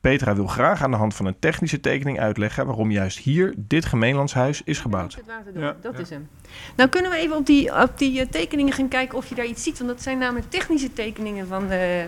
Petra 0.00 0.34
wil 0.34 0.46
graag 0.46 0.82
aan 0.82 0.90
de 0.90 0.96
hand 0.96 1.14
van 1.14 1.26
een 1.26 1.38
technische 1.38 1.80
tekening 1.80 2.20
uitleggen 2.20 2.66
waarom 2.66 2.90
juist 2.90 3.18
hier 3.18 3.54
dit 3.56 3.84
gemeenlandshuis 3.84 4.62
is 4.62 4.78
gebouwd. 4.78 5.14
Het 5.14 5.54
Ja, 5.54 5.76
dat 5.80 5.98
is 5.98 6.10
hem. 6.10 6.28
Nou 6.76 6.88
kunnen 6.88 7.10
we 7.10 7.16
even 7.16 7.36
op 7.36 7.46
die, 7.46 7.82
op 7.82 7.98
die 7.98 8.20
eh, 8.20 8.26
tekeningen 8.26 8.72
gaan 8.72 8.88
kijken 8.88 9.18
of 9.18 9.26
je 9.28 9.34
daar 9.34 9.46
iets 9.46 9.62
ziet. 9.62 9.78
Want 9.78 9.90
dat 9.90 10.02
zijn 10.02 10.18
namelijk 10.18 10.50
technische 10.50 10.92
tekeningen 10.92 11.46
van 11.46 11.68
de, 11.68 12.06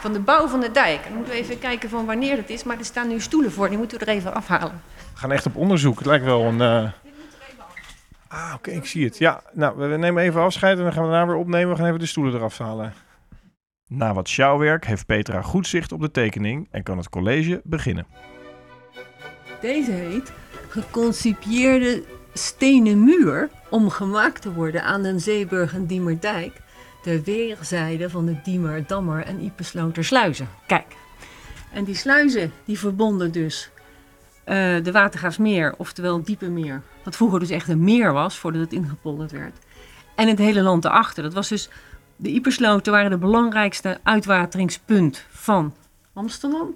van 0.00 0.12
de 0.12 0.20
bouw 0.20 0.48
van 0.48 0.60
de 0.60 0.70
dijk. 0.70 1.02
Dan 1.04 1.14
moeten 1.16 1.32
we 1.32 1.38
even 1.38 1.58
kijken 1.58 1.88
van 1.88 2.06
wanneer 2.06 2.36
dat 2.36 2.48
is. 2.48 2.64
Maar 2.64 2.78
er 2.78 2.84
staan 2.84 3.08
nu 3.08 3.20
stoelen 3.20 3.52
voor, 3.52 3.68
die 3.68 3.78
moeten 3.78 3.98
we 3.98 4.04
er 4.04 4.12
even 4.12 4.34
afhalen. 4.34 4.82
We 5.12 5.20
gaan 5.20 5.32
echt 5.32 5.46
op 5.46 5.56
onderzoek. 5.56 5.98
Het 5.98 6.06
lijkt 6.06 6.24
wel 6.24 6.42
een. 6.44 6.60
eh, 6.60 6.90
Ah, 8.34 8.52
oké, 8.54 8.70
ik 8.70 8.86
zie 8.86 9.04
het. 9.04 9.18
Ja, 9.18 9.42
nou, 9.52 9.76
we 9.76 9.96
nemen 9.96 10.22
even 10.22 10.40
afscheid 10.40 10.78
en 10.78 10.84
dan 10.84 10.92
gaan 10.92 11.04
we 11.04 11.10
daarna 11.10 11.26
weer 11.26 11.36
opnemen. 11.36 11.70
We 11.70 11.76
gaan 11.76 11.86
even 11.86 11.98
de 11.98 12.06
stoelen 12.06 12.34
eraf 12.34 12.58
halen. 12.58 12.92
Na 13.86 14.14
wat 14.14 14.28
sjouwwerk 14.28 14.86
heeft 14.86 15.06
Petra 15.06 15.42
goed 15.42 15.66
zicht 15.66 15.92
op 15.92 16.00
de 16.00 16.10
tekening 16.10 16.68
en 16.70 16.82
kan 16.82 16.96
het 16.96 17.08
college 17.08 17.60
beginnen. 17.64 18.06
Deze 19.60 19.90
heet 19.90 20.32
geconcipieerde 20.68 22.02
stenen 22.32 23.04
muur 23.04 23.48
om 23.70 23.90
gemaakt 23.90 24.42
te 24.42 24.52
worden 24.52 24.82
aan 24.82 25.02
de 25.02 25.18
Zeeburg 25.18 25.74
en 25.74 25.86
Diemerdijk 25.86 26.60
ter 27.02 27.22
weerzijde 27.22 28.10
van 28.10 28.26
de 28.26 28.40
Diemer, 28.42 28.86
Dammer 28.86 29.24
en 29.24 29.40
Iepersloter 29.40 30.04
sluizen. 30.04 30.48
Kijk, 30.66 30.96
en 31.72 31.84
die 31.84 31.94
sluizen 31.94 32.52
die 32.64 32.78
verbonden 32.78 33.32
dus 33.32 33.70
de 34.44 34.90
Watergraafsmeer, 34.92 35.74
oftewel 35.76 36.22
Diepe 36.22 36.48
Meer, 36.48 36.82
wat 37.04 37.16
vroeger 37.16 37.38
dus 37.40 37.50
echt 37.50 37.68
een 37.68 37.84
meer 37.84 38.12
was 38.12 38.38
voordat 38.38 38.60
het 38.60 38.72
ingepolderd 38.72 39.32
werd, 39.32 39.56
en 40.14 40.28
het 40.28 40.38
hele 40.38 40.62
land 40.62 40.84
erachter. 40.84 41.22
Dat 41.22 41.34
was 41.34 41.48
dus, 41.48 41.68
de 42.16 42.28
Iepersloten 42.28 42.92
waren 42.92 43.10
de 43.10 43.18
belangrijkste 43.18 43.98
uitwateringspunt 44.02 45.26
van 45.30 45.74
Amsterdam. 46.12 46.74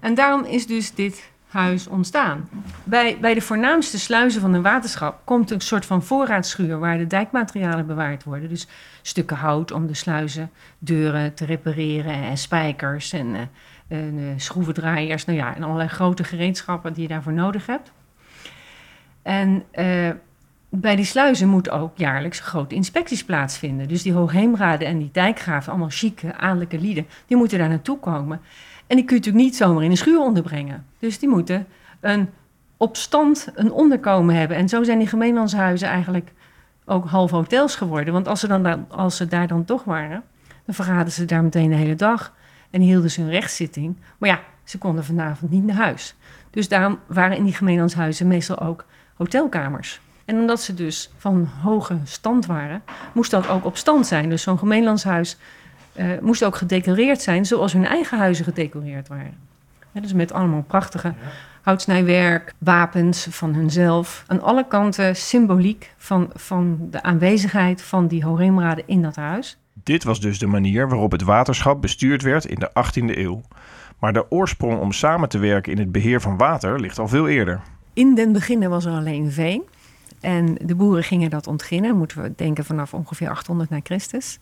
En 0.00 0.14
daarom 0.14 0.44
is 0.44 0.66
dus 0.66 0.94
dit 0.94 1.30
huis 1.52 1.86
ontstaan. 1.86 2.48
Bij, 2.84 3.18
bij 3.20 3.34
de 3.34 3.40
voornaamste 3.40 3.98
sluizen 3.98 4.40
van 4.40 4.54
een 4.54 4.62
waterschap 4.62 5.20
komt 5.24 5.50
een 5.50 5.60
soort 5.60 5.86
van 5.86 6.02
voorraadschuur 6.02 6.78
waar 6.78 6.98
de 6.98 7.06
dijkmaterialen 7.06 7.86
bewaard 7.86 8.24
worden. 8.24 8.48
Dus 8.48 8.66
stukken 9.02 9.36
hout 9.36 9.72
om 9.72 9.86
de 9.86 9.94
sluizen, 9.94 10.50
deuren 10.78 11.34
te 11.34 11.44
repareren 11.44 12.14
en 12.14 12.38
spijkers 12.38 13.12
en, 13.12 13.34
eh, 13.34 13.40
en, 13.92 14.18
eh, 14.18 14.24
schroevendraaiers. 14.36 15.24
Nou 15.24 15.38
ja, 15.38 15.56
en 15.56 15.62
allerlei 15.62 15.88
grote 15.88 16.24
gereedschappen 16.24 16.92
die 16.92 17.02
je 17.02 17.08
daarvoor 17.08 17.32
nodig 17.32 17.66
hebt. 17.66 17.92
En 19.22 19.62
eh, 19.70 20.10
bij 20.68 20.96
die 20.96 21.04
sluizen 21.04 21.48
moeten 21.48 21.72
ook 21.72 21.96
jaarlijks 21.96 22.40
grote 22.40 22.74
inspecties 22.74 23.24
plaatsvinden. 23.24 23.88
Dus 23.88 24.02
die 24.02 24.12
hoogheemraden 24.12 24.88
en 24.88 24.98
die 24.98 25.08
dijkgraven, 25.12 25.70
allemaal 25.70 25.90
chique, 25.90 26.34
adellijke 26.34 26.78
lieden, 26.78 27.06
die 27.26 27.36
moeten 27.36 27.58
daar 27.58 27.68
naartoe 27.68 27.98
komen. 27.98 28.40
En 28.86 28.96
die 28.96 29.04
kun 29.04 29.16
je 29.16 29.20
natuurlijk 29.20 29.44
niet 29.44 29.56
zomaar 29.56 29.82
in 29.82 29.90
een 29.90 29.96
schuur 29.96 30.20
onderbrengen. 30.20 30.86
Dus 30.98 31.18
die 31.18 31.28
moeten 31.28 31.66
een 32.00 32.28
op 32.76 32.96
stand 32.96 33.48
een 33.54 33.72
onderkomen 33.72 34.34
hebben. 34.34 34.56
En 34.56 34.68
zo 34.68 34.82
zijn 34.82 34.98
die 34.98 35.06
gemeenlandshuizen 35.08 35.88
eigenlijk 35.88 36.32
ook 36.84 37.06
half 37.06 37.30
hotels 37.30 37.76
geworden. 37.76 38.12
Want 38.12 38.28
als 38.28 38.40
ze, 38.40 38.48
dan 38.48 38.90
als 38.90 39.16
ze 39.16 39.26
daar 39.26 39.46
dan 39.46 39.64
toch 39.64 39.84
waren, 39.84 40.22
Dan 40.64 40.74
vergaderden 40.74 41.12
ze 41.12 41.24
daar 41.24 41.42
meteen 41.42 41.70
de 41.70 41.76
hele 41.76 41.94
dag 41.94 42.32
en 42.72 42.80
hielden 42.80 43.10
ze 43.10 43.20
een 43.20 43.30
rechtszitting. 43.30 43.96
Maar 44.18 44.28
ja, 44.28 44.40
ze 44.64 44.78
konden 44.78 45.04
vanavond 45.04 45.50
niet 45.50 45.64
naar 45.64 45.76
huis. 45.76 46.14
Dus 46.50 46.68
daarom 46.68 46.98
waren 47.06 47.36
in 47.36 47.44
die 47.44 47.54
gemeenlandshuizen 47.54 48.26
meestal 48.26 48.58
ook 48.58 48.84
hotelkamers. 49.14 50.00
En 50.24 50.38
omdat 50.38 50.60
ze 50.60 50.74
dus 50.74 51.10
van 51.16 51.48
hoge 51.62 51.98
stand 52.04 52.46
waren, 52.46 52.82
moest 53.12 53.30
dat 53.30 53.48
ook 53.48 53.64
op 53.64 53.76
stand 53.76 54.06
zijn. 54.06 54.28
Dus 54.28 54.42
zo'n 54.42 54.58
gemeenlandshuis 54.58 55.36
eh, 55.92 56.06
moest 56.20 56.44
ook 56.44 56.56
gedecoreerd 56.56 57.22
zijn 57.22 57.46
zoals 57.46 57.72
hun 57.72 57.86
eigen 57.86 58.18
huizen 58.18 58.44
gedecoreerd 58.44 59.08
waren. 59.08 59.36
Ja, 59.92 60.00
dus 60.00 60.12
met 60.12 60.32
allemaal 60.32 60.62
prachtige 60.62 61.14
houtsnijwerk, 61.62 62.54
wapens 62.58 63.26
van 63.30 63.54
hunzelf. 63.54 64.24
Aan 64.26 64.42
alle 64.42 64.66
kanten 64.66 65.16
symboliek 65.16 65.94
van, 65.96 66.30
van 66.34 66.78
de 66.90 67.02
aanwezigheid 67.02 67.82
van 67.82 68.06
die 68.06 68.24
Horeemraden 68.24 68.84
in 68.86 69.02
dat 69.02 69.16
huis. 69.16 69.58
Dit 69.72 70.04
was 70.04 70.20
dus 70.20 70.38
de 70.38 70.46
manier 70.46 70.88
waarop 70.88 71.12
het 71.12 71.22
waterschap 71.22 71.80
bestuurd 71.80 72.22
werd 72.22 72.44
in 72.44 72.58
de 72.58 72.70
18e 72.70 73.18
eeuw. 73.18 73.42
Maar 73.98 74.12
de 74.12 74.30
oorsprong 74.30 74.80
om 74.80 74.92
samen 74.92 75.28
te 75.28 75.38
werken 75.38 75.72
in 75.72 75.78
het 75.78 75.92
beheer 75.92 76.20
van 76.20 76.36
water 76.36 76.80
ligt 76.80 76.98
al 76.98 77.08
veel 77.08 77.28
eerder. 77.28 77.60
In 77.92 78.14
den 78.14 78.32
beginnen 78.32 78.70
was 78.70 78.84
er 78.84 78.92
alleen 78.92 79.30
veen. 79.30 79.62
En 80.20 80.54
de 80.64 80.74
boeren 80.74 81.04
gingen 81.04 81.30
dat 81.30 81.46
ontginnen, 81.46 81.96
moeten 81.96 82.22
we 82.22 82.32
denken 82.36 82.64
vanaf 82.64 82.94
ongeveer 82.94 83.30
800 83.30 83.70
na 83.70 83.80
Christus. 83.82 84.38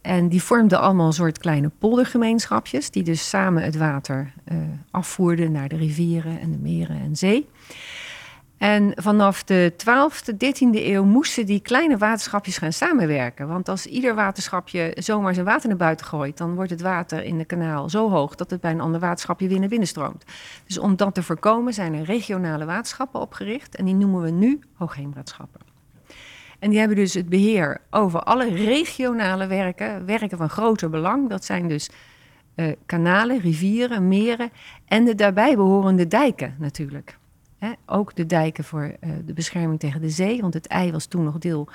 En 0.00 0.28
die 0.28 0.42
vormden 0.42 0.80
allemaal 0.80 1.06
een 1.06 1.12
soort 1.12 1.38
kleine 1.38 1.70
poldergemeenschapjes, 1.78 2.90
die 2.90 3.02
dus 3.02 3.28
samen 3.28 3.62
het 3.62 3.76
water 3.76 4.32
uh, 4.52 4.58
afvoerden 4.90 5.52
naar 5.52 5.68
de 5.68 5.76
rivieren 5.76 6.40
en 6.40 6.52
de 6.52 6.58
meren 6.58 7.00
en 7.00 7.16
zee. 7.16 7.48
En 8.64 8.92
vanaf 8.94 9.44
de 9.44 9.72
12e, 9.72 10.32
13e 10.32 10.84
eeuw 10.84 11.04
moesten 11.04 11.46
die 11.46 11.60
kleine 11.60 11.98
waterschapjes 11.98 12.58
gaan 12.58 12.72
samenwerken. 12.72 13.48
Want 13.48 13.68
als 13.68 13.86
ieder 13.86 14.14
waterschapje 14.14 14.92
zomaar 14.98 15.34
zijn 15.34 15.46
water 15.46 15.68
naar 15.68 15.76
buiten 15.76 16.06
gooit, 16.06 16.38
dan 16.38 16.54
wordt 16.54 16.70
het 16.70 16.80
water 16.80 17.24
in 17.24 17.38
de 17.38 17.44
kanaal 17.44 17.88
zo 17.88 18.10
hoog 18.10 18.34
dat 18.34 18.50
het 18.50 18.60
bij 18.60 18.70
een 18.70 18.80
ander 18.80 19.00
waterschapje 19.00 19.48
weer 19.48 19.58
naar 19.58 19.68
binnen 19.68 19.88
stroomt. 19.88 20.24
Dus 20.66 20.78
om 20.78 20.96
dat 20.96 21.14
te 21.14 21.22
voorkomen 21.22 21.74
zijn 21.74 21.94
er 21.94 22.04
regionale 22.04 22.64
waterschappen 22.64 23.20
opgericht 23.20 23.76
en 23.76 23.84
die 23.84 23.94
noemen 23.94 24.22
we 24.22 24.30
nu 24.30 24.60
hoogheemraadschappen. 24.74 25.60
En 26.58 26.70
die 26.70 26.78
hebben 26.78 26.96
dus 26.96 27.14
het 27.14 27.28
beheer 27.28 27.80
over 27.90 28.20
alle 28.20 28.48
regionale 28.48 29.46
werken, 29.46 30.06
werken 30.06 30.38
van 30.38 30.50
groter 30.50 30.90
belang. 30.90 31.28
Dat 31.28 31.44
zijn 31.44 31.68
dus 31.68 31.90
uh, 32.56 32.72
kanalen, 32.86 33.40
rivieren, 33.40 34.08
meren 34.08 34.50
en 34.86 35.04
de 35.04 35.14
daarbij 35.14 35.56
behorende 35.56 36.06
dijken 36.06 36.56
natuurlijk. 36.58 37.16
Hè, 37.64 37.72
ook 37.86 38.14
de 38.14 38.26
dijken 38.26 38.64
voor 38.64 38.82
uh, 38.82 39.10
de 39.24 39.32
bescherming 39.32 39.80
tegen 39.80 40.00
de 40.00 40.10
zee, 40.10 40.40
want 40.40 40.54
het 40.54 40.66
ei 40.66 40.92
was 40.92 41.06
toen 41.06 41.24
nog 41.24 41.38
deel 41.38 41.68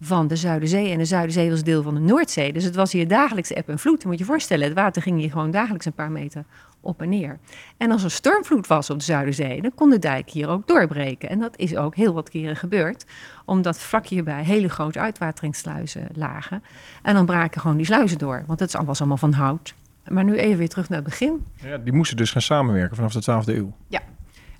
van 0.00 0.26
de 0.26 0.36
Zuiderzee 0.36 0.92
en 0.92 0.98
de 0.98 1.04
Zuiderzee 1.04 1.50
was 1.50 1.62
deel 1.62 1.82
van 1.82 1.94
de 1.94 2.00
Noordzee. 2.00 2.52
Dus 2.52 2.64
het 2.64 2.74
was 2.74 2.92
hier 2.92 3.08
dagelijks 3.08 3.52
eb 3.52 3.68
en 3.68 3.78
vloed. 3.78 4.02
Je 4.02 4.08
moet 4.08 4.18
je 4.18 4.24
voorstellen, 4.24 4.64
het 4.64 4.74
water 4.74 5.02
ging 5.02 5.18
hier 5.18 5.30
gewoon 5.30 5.50
dagelijks 5.50 5.86
een 5.86 5.92
paar 5.92 6.10
meter 6.10 6.44
op 6.80 7.02
en 7.02 7.08
neer. 7.08 7.38
En 7.76 7.90
als 7.90 8.04
er 8.04 8.10
stormvloed 8.10 8.66
was 8.66 8.90
op 8.90 8.98
de 8.98 9.04
Zuiderzee, 9.04 9.62
dan 9.62 9.74
kon 9.74 9.90
de 9.90 9.98
dijk 9.98 10.30
hier 10.30 10.48
ook 10.48 10.66
doorbreken. 10.66 11.28
En 11.28 11.38
dat 11.38 11.56
is 11.56 11.76
ook 11.76 11.94
heel 11.94 12.14
wat 12.14 12.28
keren 12.28 12.56
gebeurd, 12.56 13.04
omdat 13.44 13.78
vlak 13.78 14.06
hierbij 14.06 14.44
hele 14.44 14.68
grote 14.68 14.98
uitwateringssluizen 14.98 16.08
lagen. 16.14 16.62
En 17.02 17.14
dan 17.14 17.26
braken 17.26 17.60
gewoon 17.60 17.76
die 17.76 17.86
sluizen 17.86 18.18
door, 18.18 18.44
want 18.46 18.60
het 18.60 18.72
was 18.84 18.98
allemaal 18.98 19.16
van 19.16 19.32
hout. 19.32 19.74
Maar 20.08 20.24
nu 20.24 20.36
even 20.36 20.58
weer 20.58 20.68
terug 20.68 20.88
naar 20.88 20.98
het 20.98 21.08
begin. 21.08 21.46
Ja, 21.54 21.78
die 21.78 21.92
moesten 21.92 22.16
dus 22.16 22.30
gaan 22.30 22.42
samenwerken 22.42 22.96
vanaf 22.96 23.12
de 23.12 23.52
12e 23.52 23.56
eeuw. 23.56 23.72
Ja, 23.88 24.00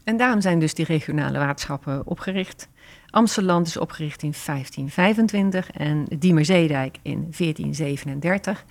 en 0.09 0.17
daarom 0.17 0.41
zijn 0.41 0.59
dus 0.59 0.75
die 0.75 0.85
regionale 0.85 1.39
waterschappen 1.39 2.07
opgericht. 2.07 2.69
Amsterdam 3.11 3.63
is 3.63 3.77
opgericht 3.77 4.23
in 4.23 4.35
1525 4.47 5.71
en 5.71 6.05
Diemerzeedijk 6.19 6.99
in 7.03 7.19
1437. 7.37 8.65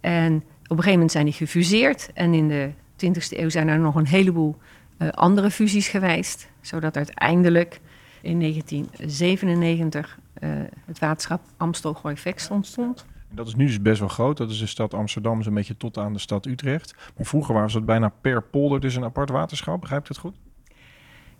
En 0.00 0.34
op 0.34 0.42
een 0.42 0.76
gegeven 0.76 0.92
moment 0.92 1.12
zijn 1.12 1.24
die 1.24 1.34
gefuseerd. 1.34 2.10
En 2.14 2.34
in 2.34 2.48
de 2.48 2.70
20e 3.06 3.38
eeuw 3.38 3.48
zijn 3.48 3.68
er 3.68 3.78
nog 3.78 3.94
een 3.94 4.06
heleboel 4.06 4.56
uh, 4.98 5.08
andere 5.08 5.50
fusies 5.50 5.88
geweest. 5.88 6.50
Zodat 6.60 6.96
uiteindelijk 6.96 7.80
in 8.20 8.40
1997 8.40 10.18
uh, 10.40 10.50
het 10.84 10.98
waterschap 10.98 11.40
Amstel-Gooi-Vext 11.56 12.50
ontstond. 12.50 13.06
Dat 13.30 13.46
is 13.46 13.54
nu 13.54 13.66
dus 13.66 13.82
best 13.82 14.00
wel 14.00 14.08
groot. 14.08 14.36
Dat 14.36 14.50
is 14.50 14.58
de 14.58 14.66
stad 14.66 14.94
Amsterdam, 14.94 15.42
zo'n 15.42 15.54
beetje 15.54 15.76
tot 15.76 15.98
aan 15.98 16.12
de 16.12 16.18
stad 16.18 16.46
Utrecht. 16.46 16.94
Maar 17.16 17.26
vroeger 17.26 17.54
was 17.54 17.74
het 17.74 17.84
bijna 17.84 18.12
per 18.20 18.42
polder 18.42 18.80
dus 18.80 18.94
een 18.94 19.04
apart 19.04 19.30
waterschap. 19.30 19.80
Begrijp 19.80 20.02
ik 20.02 20.08
dat 20.08 20.18
goed? 20.18 20.34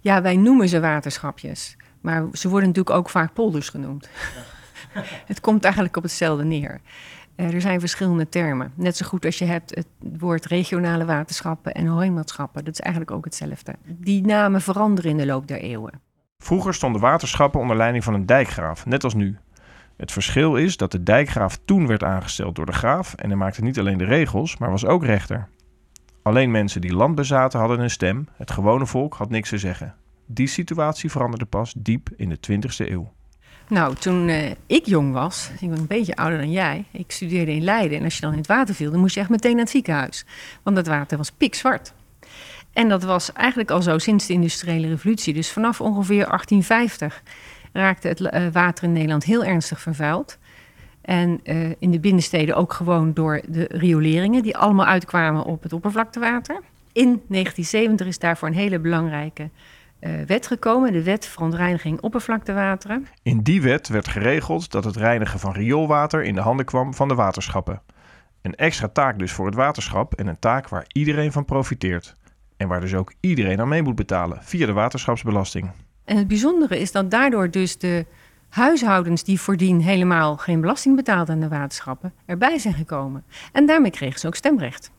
Ja, 0.00 0.22
wij 0.22 0.36
noemen 0.36 0.68
ze 0.68 0.80
waterschapjes. 0.80 1.76
Maar 2.00 2.28
ze 2.32 2.48
worden 2.48 2.68
natuurlijk 2.68 2.96
ook 2.96 3.10
vaak 3.10 3.32
polders 3.32 3.68
genoemd. 3.68 4.08
het 5.30 5.40
komt 5.40 5.64
eigenlijk 5.64 5.96
op 5.96 6.02
hetzelfde 6.02 6.44
neer. 6.44 6.80
Uh, 7.36 7.54
er 7.54 7.60
zijn 7.60 7.80
verschillende 7.80 8.28
termen. 8.28 8.72
Net 8.74 8.96
zo 8.96 9.06
goed 9.06 9.24
als 9.24 9.38
je 9.38 9.44
hebt 9.44 9.74
het 9.74 9.86
woord 10.18 10.46
regionale 10.46 11.04
waterschappen 11.04 11.74
en 11.74 11.86
hoogmaatschappen. 11.86 12.64
Dat 12.64 12.72
is 12.72 12.80
eigenlijk 12.80 13.14
ook 13.14 13.24
hetzelfde. 13.24 13.74
Die 13.84 14.26
namen 14.26 14.60
veranderen 14.60 15.10
in 15.10 15.16
de 15.16 15.26
loop 15.26 15.46
der 15.46 15.60
eeuwen. 15.60 16.00
Vroeger 16.38 16.74
stonden 16.74 17.00
waterschappen 17.00 17.60
onder 17.60 17.76
leiding 17.76 18.04
van 18.04 18.14
een 18.14 18.26
dijkgraaf, 18.26 18.86
net 18.86 19.04
als 19.04 19.14
nu. 19.14 19.38
Het 19.96 20.12
verschil 20.12 20.56
is 20.56 20.76
dat 20.76 20.92
de 20.92 21.02
dijkgraaf 21.02 21.58
toen 21.64 21.86
werd 21.86 22.04
aangesteld 22.04 22.56
door 22.56 22.66
de 22.66 22.72
graaf 22.72 23.14
en 23.14 23.28
hij 23.28 23.38
maakte 23.38 23.62
niet 23.62 23.78
alleen 23.78 23.98
de 23.98 24.04
regels, 24.04 24.56
maar 24.56 24.70
was 24.70 24.86
ook 24.86 25.04
rechter. 25.04 25.48
Alleen 26.22 26.50
mensen 26.50 26.80
die 26.80 26.94
land 26.94 27.14
bezaten 27.14 27.58
hadden 27.58 27.80
een 27.80 27.90
stem, 27.90 28.28
het 28.36 28.50
gewone 28.50 28.86
volk 28.86 29.14
had 29.14 29.30
niks 29.30 29.48
te 29.48 29.58
zeggen. 29.58 29.94
Die 30.26 30.46
situatie 30.46 31.10
veranderde 31.10 31.44
pas 31.44 31.74
diep 31.76 32.08
in 32.16 32.28
de 32.28 32.38
20e 32.50 32.90
eeuw. 32.90 33.12
Nou, 33.68 33.94
toen 33.94 34.28
uh, 34.28 34.50
ik 34.66 34.86
jong 34.86 35.12
was, 35.12 35.50
ik 35.60 35.70
ben 35.70 35.78
een 35.78 35.86
beetje 35.86 36.16
ouder 36.16 36.38
dan 36.38 36.50
jij, 36.50 36.84
ik 36.90 37.10
studeerde 37.10 37.52
in 37.52 37.64
Leiden. 37.64 37.98
En 37.98 38.04
als 38.04 38.14
je 38.14 38.20
dan 38.20 38.32
in 38.32 38.38
het 38.38 38.46
water 38.46 38.74
viel, 38.74 38.90
dan 38.90 39.00
moest 39.00 39.14
je 39.14 39.20
echt 39.20 39.28
meteen 39.28 39.52
naar 39.52 39.60
het 39.60 39.70
ziekenhuis. 39.70 40.24
Want 40.62 40.76
het 40.76 40.86
water 40.86 41.16
was 41.16 41.30
pikzwart. 41.30 41.92
En 42.72 42.88
dat 42.88 43.02
was 43.02 43.32
eigenlijk 43.32 43.70
al 43.70 43.82
zo 43.82 43.98
sinds 43.98 44.26
de 44.26 44.32
industriële 44.32 44.88
revolutie. 44.88 45.34
Dus 45.34 45.52
vanaf 45.52 45.80
ongeveer 45.80 46.26
1850 46.26 47.22
raakte 47.72 48.08
het 48.08 48.20
uh, 48.20 48.46
water 48.52 48.84
in 48.84 48.92
Nederland 48.92 49.24
heel 49.24 49.44
ernstig 49.44 49.80
vervuild. 49.80 50.38
En 51.10 51.40
uh, 51.44 51.70
in 51.78 51.90
de 51.90 52.00
binnensteden 52.00 52.56
ook 52.56 52.72
gewoon 52.72 53.14
door 53.14 53.40
de 53.48 53.68
rioleringen, 53.72 54.42
die 54.42 54.56
allemaal 54.56 54.86
uitkwamen 54.86 55.44
op 55.44 55.62
het 55.62 55.72
oppervlaktewater. 55.72 56.60
In 56.92 57.22
1970 57.28 58.06
is 58.06 58.18
daarvoor 58.18 58.48
een 58.48 58.54
hele 58.54 58.78
belangrijke 58.78 59.50
uh, 60.00 60.10
wet 60.26 60.46
gekomen, 60.46 60.92
de 60.92 61.02
Wet 61.02 61.26
Verontreiniging 61.26 62.00
Oppervlaktewateren. 62.00 63.06
In 63.22 63.42
die 63.42 63.62
wet 63.62 63.88
werd 63.88 64.08
geregeld 64.08 64.70
dat 64.70 64.84
het 64.84 64.96
reinigen 64.96 65.40
van 65.40 65.52
rioolwater 65.52 66.24
in 66.24 66.34
de 66.34 66.40
handen 66.40 66.66
kwam 66.66 66.94
van 66.94 67.08
de 67.08 67.14
waterschappen. 67.14 67.82
Een 68.42 68.54
extra 68.54 68.88
taak 68.88 69.18
dus 69.18 69.32
voor 69.32 69.46
het 69.46 69.54
waterschap 69.54 70.14
en 70.14 70.26
een 70.26 70.38
taak 70.38 70.68
waar 70.68 70.84
iedereen 70.92 71.32
van 71.32 71.44
profiteert. 71.44 72.14
En 72.56 72.68
waar 72.68 72.80
dus 72.80 72.94
ook 72.94 73.12
iedereen 73.20 73.60
aan 73.60 73.68
mee 73.68 73.82
moet 73.82 73.94
betalen 73.94 74.38
via 74.42 74.66
de 74.66 74.72
waterschapsbelasting. 74.72 75.70
En 76.04 76.16
het 76.16 76.28
bijzondere 76.28 76.78
is 76.78 76.92
dat 76.92 77.10
daardoor 77.10 77.50
dus 77.50 77.78
de 77.78 78.06
huishoudens 78.50 79.24
die 79.24 79.40
voordien 79.40 79.80
helemaal 79.80 80.36
geen 80.36 80.60
belasting 80.60 80.96
betaalden 80.96 81.34
aan 81.34 81.40
de 81.40 81.48
waterschappen, 81.48 82.12
erbij 82.26 82.58
zijn 82.58 82.74
gekomen. 82.74 83.24
En 83.52 83.66
daarmee 83.66 83.90
kregen 83.90 84.20
ze 84.20 84.26
ook 84.26 84.34
stemrecht. 84.34 84.90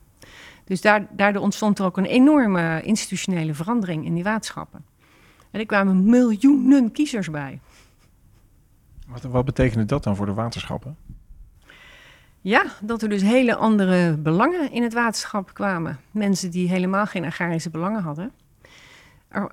Dus 0.64 0.80
daar, 0.80 1.06
daardoor 1.10 1.42
ontstond 1.42 1.78
er 1.78 1.84
ook 1.84 1.96
een 1.96 2.04
enorme 2.04 2.82
institutionele 2.82 3.54
verandering 3.54 4.04
in 4.04 4.14
die 4.14 4.24
waterschappen. 4.24 4.84
En 5.50 5.60
er 5.60 5.66
kwamen 5.66 6.04
miljoenen 6.04 6.92
kiezers 6.92 7.30
bij. 7.30 7.60
Wat, 9.06 9.22
wat 9.22 9.44
betekende 9.44 9.84
dat 9.84 10.04
dan 10.04 10.16
voor 10.16 10.26
de 10.26 10.34
waterschappen? 10.34 10.96
Ja, 12.40 12.64
dat 12.80 13.02
er 13.02 13.08
dus 13.08 13.22
hele 13.22 13.56
andere 13.56 14.16
belangen 14.16 14.72
in 14.72 14.82
het 14.82 14.92
waterschap 14.92 15.54
kwamen. 15.54 15.98
Mensen 16.10 16.50
die 16.50 16.68
helemaal 16.68 17.06
geen 17.06 17.24
agrarische 17.24 17.70
belangen 17.70 18.02
hadden. 18.02 18.32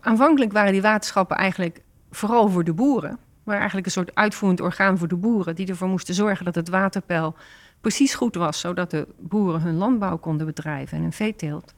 Aanvankelijk 0.02 0.52
waren 0.52 0.72
die 0.72 0.82
waterschappen 0.82 1.38
eigenlijk 1.38 1.82
vooral 2.12 2.50
voor 2.50 2.64
de 2.64 2.74
boeren. 2.74 3.20
Maar 3.50 3.58
eigenlijk 3.58 3.88
een 3.88 3.94
soort 3.94 4.16
uitvoerend 4.16 4.62
orgaan 4.62 4.98
voor 4.98 5.08
de 5.08 5.16
boeren... 5.16 5.56
die 5.56 5.68
ervoor 5.68 5.88
moesten 5.88 6.14
zorgen 6.14 6.46
dat 6.46 6.56
het 6.56 6.70
waterpeil 6.70 7.36
precies 7.82 8.16
goed 8.16 8.36
was... 8.36 8.60
zodat 8.60 8.92
de 8.92 9.08
boeren 9.20 9.62
hun 9.62 9.76
landbouw 9.76 10.18
konden 10.18 10.46
bedrijven 10.46 10.98
en 10.98 11.04
hun 11.04 11.14
veeteelt. 11.14 11.74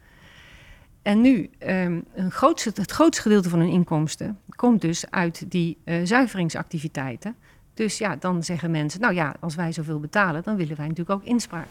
En 1.02 1.22
nu, 1.22 1.50
um, 1.60 2.04
een 2.14 2.32
grootste, 2.32 2.72
het 2.76 2.92
grootste 2.92 3.22
gedeelte 3.22 3.50
van 3.50 3.60
hun 3.60 3.70
inkomsten 3.70 4.40
komt 4.56 4.82
dus 4.82 5.12
uit 5.12 5.52
die 5.52 5.78
uh, 5.86 5.96
zuiveringsactiviteiten. 6.04 7.36
Dus 7.74 7.98
ja, 7.98 8.16
dan 8.16 8.44
zeggen 8.44 8.72
mensen, 8.72 9.02
nou 9.02 9.14
ja, 9.14 9.36
als 9.40 9.56
wij 9.56 9.72
zoveel 9.72 10.00
betalen, 10.00 10.44
dan 10.44 10.56
willen 10.56 10.78
wij 10.78 10.88
natuurlijk 10.88 11.20
ook 11.20 11.28
inspraak. 11.28 11.68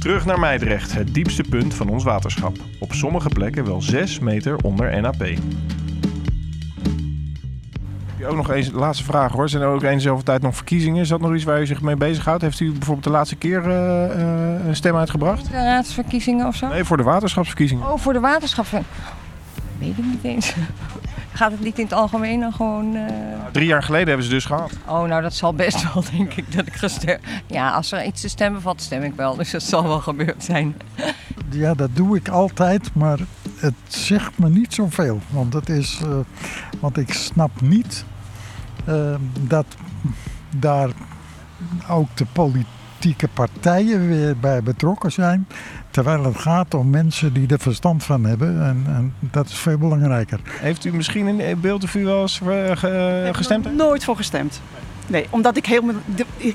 Terug 0.00 0.24
naar 0.24 0.38
Meidrecht, 0.38 0.92
het 0.92 1.14
diepste 1.14 1.42
punt 1.50 1.74
van 1.74 1.88
ons 1.88 2.04
waterschap. 2.04 2.56
Op 2.78 2.92
sommige 2.92 3.28
plekken 3.28 3.64
wel 3.64 3.82
6 3.82 4.18
meter 4.18 4.56
onder 4.56 5.00
NAP. 5.00 5.24
Ook 8.28 8.36
nog 8.36 8.50
eens, 8.50 8.70
de 8.70 8.76
laatste 8.78 9.04
vraag 9.04 9.32
hoor. 9.32 9.48
Zijn 9.48 9.62
er 9.62 9.68
ook 9.68 9.82
eens 9.82 10.02
zoveel 10.02 10.22
tijd 10.22 10.42
nog 10.42 10.56
verkiezingen? 10.56 11.00
Is 11.00 11.08
dat 11.08 11.20
nog 11.20 11.34
iets 11.34 11.44
waar 11.44 11.60
u 11.60 11.66
zich 11.66 11.80
mee 11.80 11.96
bezighoudt? 11.96 12.42
Heeft 12.42 12.60
u 12.60 12.70
bijvoorbeeld 12.72 13.04
de 13.04 13.10
laatste 13.10 13.36
keer 13.36 13.66
uh, 13.66 13.72
uh, 13.72 14.66
een 14.66 14.76
stem 14.76 14.96
uitgebracht? 14.96 15.50
De 15.50 15.52
raadsverkiezingen 15.52 16.46
of 16.46 16.56
zo? 16.56 16.68
Nee, 16.68 16.84
voor 16.84 16.96
de 16.96 17.02
waterschapsverkiezingen. 17.02 17.92
Oh, 17.92 17.98
voor 17.98 18.12
de 18.12 18.20
waterschapsverkiezingen. 18.20 19.12
Weet 19.78 19.98
ik 19.98 20.04
niet 20.04 20.24
eens. 20.24 20.54
Gaat 21.32 21.50
het 21.50 21.60
niet 21.60 21.78
in 21.78 21.84
het 21.84 21.92
algemeen 21.92 22.40
dan 22.40 22.52
gewoon... 22.52 22.94
eh, 22.96 23.04
Drie 23.52 23.66
jaar 23.66 23.82
geleden 23.82 24.06
hebben 24.08 24.24
ze 24.26 24.30
dus 24.32 24.44
gehad. 24.44 24.72
Oh, 24.86 25.02
nou 25.02 25.22
dat 25.22 25.34
zal 25.34 25.54
best 25.54 25.92
wel, 25.94 26.04
denk 26.16 26.34
ik, 26.34 26.52
dat 26.56 26.66
ik 26.66 26.74
gestemd... 26.74 27.20
Ja, 27.46 27.70
als 27.70 27.92
er 27.92 28.04
iets 28.04 28.20
te 28.20 28.28
stemmen 28.28 28.62
valt, 28.62 28.82
stem 28.82 29.02
ik 29.02 29.14
wel. 29.16 29.36
Dus 29.36 29.50
dat 29.50 29.62
zal 29.62 29.82
wel 29.82 30.00
gebeurd 30.00 30.44
zijn. 30.44 30.76
Ja, 31.50 31.74
dat 31.74 31.90
doe 31.92 32.16
ik 32.16 32.28
altijd, 32.28 32.94
maar 32.94 33.18
het 33.56 33.74
zegt 33.88 34.38
me 34.38 34.48
niet 34.48 34.74
zoveel. 34.74 35.20
Want, 35.30 35.52
het 35.52 35.68
is, 35.68 36.00
eh, 36.02 36.18
want 36.80 36.96
ik 36.98 37.12
snap 37.12 37.60
niet 37.60 38.04
eh, 38.84 39.14
dat 39.40 39.66
daar 40.56 40.88
ook 41.88 42.16
de 42.16 42.26
politieke 43.00 43.28
partijen 43.34 44.08
weer 44.08 44.36
bij 44.36 44.62
betrokken 44.62 45.12
zijn. 45.12 45.46
Terwijl 45.90 46.24
het 46.24 46.38
gaat 46.38 46.74
om 46.74 46.90
mensen 46.90 47.32
die 47.32 47.48
er 47.48 47.58
verstand 47.58 48.04
van 48.04 48.24
hebben. 48.24 48.62
En, 48.62 48.82
en 48.86 49.14
dat 49.20 49.46
is 49.48 49.54
veel 49.54 49.78
belangrijker. 49.78 50.40
Heeft 50.48 50.84
u 50.84 50.92
misschien 50.94 51.26
een 51.26 51.60
beeld 51.60 51.82
of 51.84 51.94
u 51.94 52.04
wel 52.04 52.20
eens 52.20 52.40
eh, 52.40 52.76
ge- 52.76 53.28
gestemd? 53.32 53.76
Nooit 53.76 54.04
voor 54.04 54.16
gestemd. 54.16 54.60
Nee, 55.06 55.26
omdat 55.30 55.56
ik 55.56 55.66
helemaal. 55.66 55.94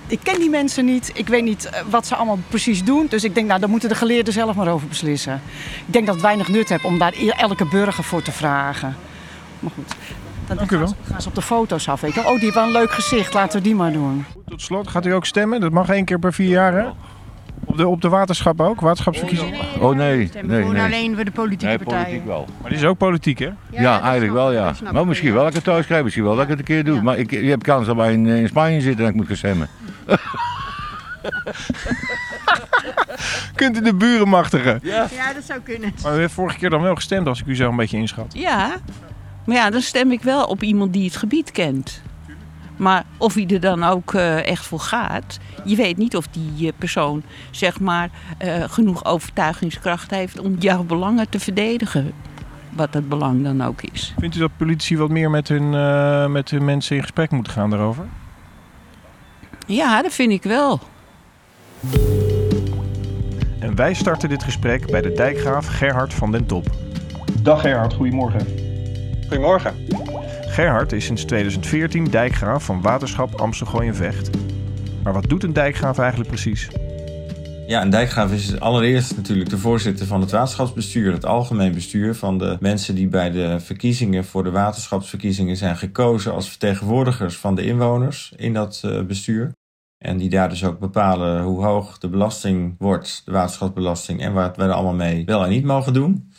Ik, 0.07 0.19
ken 0.23 0.39
die 0.39 0.49
mensen 0.49 0.85
niet. 0.85 1.11
Ik 1.13 1.27
weet 1.27 1.43
niet 1.43 1.65
eh, 1.65 1.81
wat 1.89 2.07
ze 2.07 2.15
allemaal 2.15 2.39
precies 2.49 2.83
doen. 2.83 3.05
Dus 3.09 3.23
ik 3.23 3.35
denk, 3.35 3.47
nou, 3.47 3.59
daar 3.59 3.69
moeten 3.69 3.89
de 3.89 3.95
geleerden 3.95 4.33
zelf 4.33 4.55
maar 4.55 4.67
over 4.67 4.87
beslissen. 4.87 5.41
Ik 5.87 5.93
denk 5.93 6.05
dat 6.05 6.15
het 6.15 6.23
weinig 6.23 6.47
nut 6.47 6.69
heeft 6.69 6.83
om 6.85 6.97
daar 6.99 7.13
elke 7.37 7.65
burger 7.65 8.03
voor 8.03 8.21
te 8.21 8.31
vragen. 8.31 8.95
Maar 9.59 9.71
goed. 9.75 9.95
Dan 10.47 10.57
Dank 10.57 10.71
u 10.71 10.77
gaan 10.77 10.87
ze, 10.87 10.93
gaan 11.11 11.21
ze 11.21 11.27
op 11.27 11.35
de 11.35 11.41
foto's 11.41 11.87
af. 11.89 12.01
Weet 12.01 12.13
je. 12.13 12.19
Oh, 12.19 12.29
die 12.31 12.39
heeft 12.39 12.53
wel 12.53 12.63
een 12.65 12.71
leuk 12.71 12.91
gezicht. 12.91 13.33
Laten 13.33 13.57
we 13.57 13.63
die 13.63 13.75
maar 13.75 13.91
doen. 13.91 14.25
Tot 14.47 14.61
slot, 14.61 14.87
gaat 14.87 15.05
u 15.05 15.13
ook 15.13 15.25
stemmen? 15.25 15.59
Dat 15.59 15.71
mag 15.71 15.89
één 15.89 16.05
keer 16.05 16.19
per 16.19 16.33
vier 16.33 16.49
jaar, 16.49 16.73
hè? 16.73 16.85
Op 17.65 17.77
de, 17.77 17.87
op 17.87 18.01
de 18.01 18.09
waterschap 18.09 18.61
ook, 18.61 18.81
waterschapsverkiezingen. 18.81 19.59
Oh 19.79 19.95
nee, 19.95 20.17
nee, 20.17 20.59
Gewoon 20.61 20.73
nee. 20.73 20.81
alleen 20.83 21.15
voor 21.15 21.25
de 21.25 21.31
politieke 21.31 21.65
Nee, 21.65 21.77
partijen. 21.77 22.03
politiek 22.05 22.25
wel. 22.25 22.47
Maar 22.61 22.69
die 22.69 22.79
is 22.79 22.85
ook 22.85 22.97
politiek, 22.97 23.39
hè? 23.39 23.49
Ja, 23.69 24.01
eigenlijk 24.01 24.33
wel, 24.33 24.51
ja. 24.51 24.73
Maar 24.91 25.07
misschien 25.07 25.33
wel 25.33 25.39
dat 25.39 25.49
ik 25.49 25.55
het 25.55 25.63
thuis 25.63 25.85
krijg, 25.85 26.03
misschien 26.03 26.23
wel 26.23 26.33
dat 26.35 26.43
ik 26.43 26.49
het 26.49 26.59
een 26.59 26.65
keer 26.65 26.83
doe. 26.83 27.01
Maar 27.01 27.17
ik, 27.17 27.31
je 27.31 27.49
hebt 27.49 27.63
kans 27.63 27.85
dat 27.87 27.95
wij 27.95 28.13
in, 28.13 28.25
in 28.27 28.47
Spanje 28.47 28.81
zitten 28.81 29.03
en 29.05 29.09
ik 29.11 29.15
moet 29.15 29.27
gaan 29.27 29.35
stemmen. 29.37 29.67
Kunt 33.55 33.77
u 33.77 33.81
de 33.81 33.95
buren 33.95 34.27
machtigen? 34.27 34.79
Ja, 34.83 35.07
dat 35.33 35.43
zou 35.43 35.59
kunnen. 35.59 35.93
Maar 36.03 36.15
u 36.15 36.19
heeft 36.19 36.33
vorige 36.33 36.57
keer 36.57 36.69
dan 36.69 36.81
wel 36.81 36.95
gestemd, 36.95 37.27
als 37.27 37.39
ik 37.39 37.45
u 37.45 37.55
zo 37.55 37.69
een 37.69 37.75
beetje 37.75 37.97
inschat. 37.97 38.25
Ja, 38.29 38.75
maar 39.45 39.55
ja, 39.55 39.69
dan 39.69 39.81
stem 39.81 40.11
ik 40.11 40.21
wel 40.21 40.45
op 40.45 40.63
iemand 40.63 40.93
die 40.93 41.05
het 41.05 41.15
gebied 41.15 41.51
kent. 41.51 42.01
Maar 42.77 43.03
of 43.17 43.33
hij 43.33 43.47
er 43.47 43.59
dan 43.59 43.83
ook 43.83 44.13
eh, 44.13 44.47
echt 44.47 44.65
voor 44.65 44.79
gaat, 44.79 45.39
je 45.65 45.75
weet 45.75 45.97
niet 45.97 46.15
of 46.15 46.27
die 46.27 46.67
eh, 46.67 46.73
persoon 46.77 47.23
zeg 47.51 47.79
maar 47.79 48.09
eh, 48.37 48.63
genoeg 48.67 49.05
overtuigingskracht 49.05 50.11
heeft 50.11 50.39
om 50.39 50.55
jouw 50.59 50.83
belangen 50.83 51.29
te 51.29 51.39
verdedigen. 51.39 52.13
Wat 52.75 52.93
het 52.93 53.09
belang 53.09 53.43
dan 53.43 53.63
ook 53.63 53.81
is. 53.81 54.13
Vindt 54.19 54.35
u 54.35 54.39
dat 54.39 54.57
politici 54.57 54.97
wat 54.97 55.09
meer 55.09 55.29
met 55.29 55.47
hun, 55.47 55.73
eh, 55.73 56.27
met 56.27 56.49
hun 56.49 56.65
mensen 56.65 56.95
in 56.95 57.01
gesprek 57.01 57.31
moeten 57.31 57.53
gaan 57.53 57.69
daarover? 57.69 58.05
Ja, 59.67 60.01
dat 60.01 60.13
vind 60.13 60.31
ik 60.31 60.43
wel. 60.43 60.79
En 63.59 63.75
wij 63.75 63.93
starten 63.93 64.29
dit 64.29 64.43
gesprek 64.43 64.91
bij 64.91 65.01
de 65.01 65.11
dijkgraaf 65.11 65.67
Gerhard 65.67 66.13
van 66.13 66.31
den 66.31 66.45
Top. 66.45 66.69
Dag 67.41 67.61
Gerhard, 67.61 67.93
goedemorgen. 67.93 68.64
Goedemorgen. 69.27 69.73
Gerhard 70.41 70.91
is 70.91 71.05
sinds 71.05 71.23
2014 71.23 72.03
dijkgraaf 72.03 72.65
van 72.65 72.81
waterschap 72.81 73.41
Amstelgooi 73.41 73.87
en 73.87 73.95
Vecht. 73.95 74.29
Maar 75.03 75.13
wat 75.13 75.29
doet 75.29 75.43
een 75.43 75.53
dijkgraaf 75.53 75.97
eigenlijk 75.97 76.29
precies? 76.29 76.69
Ja, 77.67 77.81
een 77.81 77.89
dijkgraaf 77.89 78.31
is 78.31 78.59
allereerst 78.59 79.15
natuurlijk 79.15 79.49
de 79.49 79.57
voorzitter 79.57 80.05
van 80.05 80.21
het 80.21 80.31
waterschapsbestuur, 80.31 81.11
het 81.13 81.25
algemeen 81.25 81.73
bestuur 81.73 82.15
van 82.15 82.37
de 82.37 82.57
mensen 82.59 82.95
die 82.95 83.07
bij 83.07 83.31
de 83.31 83.59
verkiezingen 83.59 84.25
voor 84.25 84.43
de 84.43 84.51
waterschapsverkiezingen 84.51 85.57
zijn 85.57 85.77
gekozen 85.77 86.33
als 86.33 86.49
vertegenwoordigers 86.49 87.37
van 87.37 87.55
de 87.55 87.65
inwoners 87.65 88.33
in 88.35 88.53
dat 88.53 88.81
eh, 88.85 89.01
bestuur. 89.01 89.51
En 89.97 90.17
die 90.17 90.29
daar 90.29 90.49
dus 90.49 90.65
ook 90.65 90.79
bepalen 90.79 91.43
hoe 91.43 91.63
hoog 91.65 91.97
de 91.97 92.09
belasting 92.09 92.75
wordt, 92.77 93.21
de 93.25 93.31
waterschapsbelasting, 93.31 94.21
en 94.21 94.33
wat 94.33 94.57
wij 94.57 94.67
er 94.67 94.73
allemaal 94.73 94.93
mee 94.93 95.25
wel 95.25 95.43
en 95.43 95.49
niet 95.49 95.63
mogen 95.63 95.93
doen. 95.93 96.31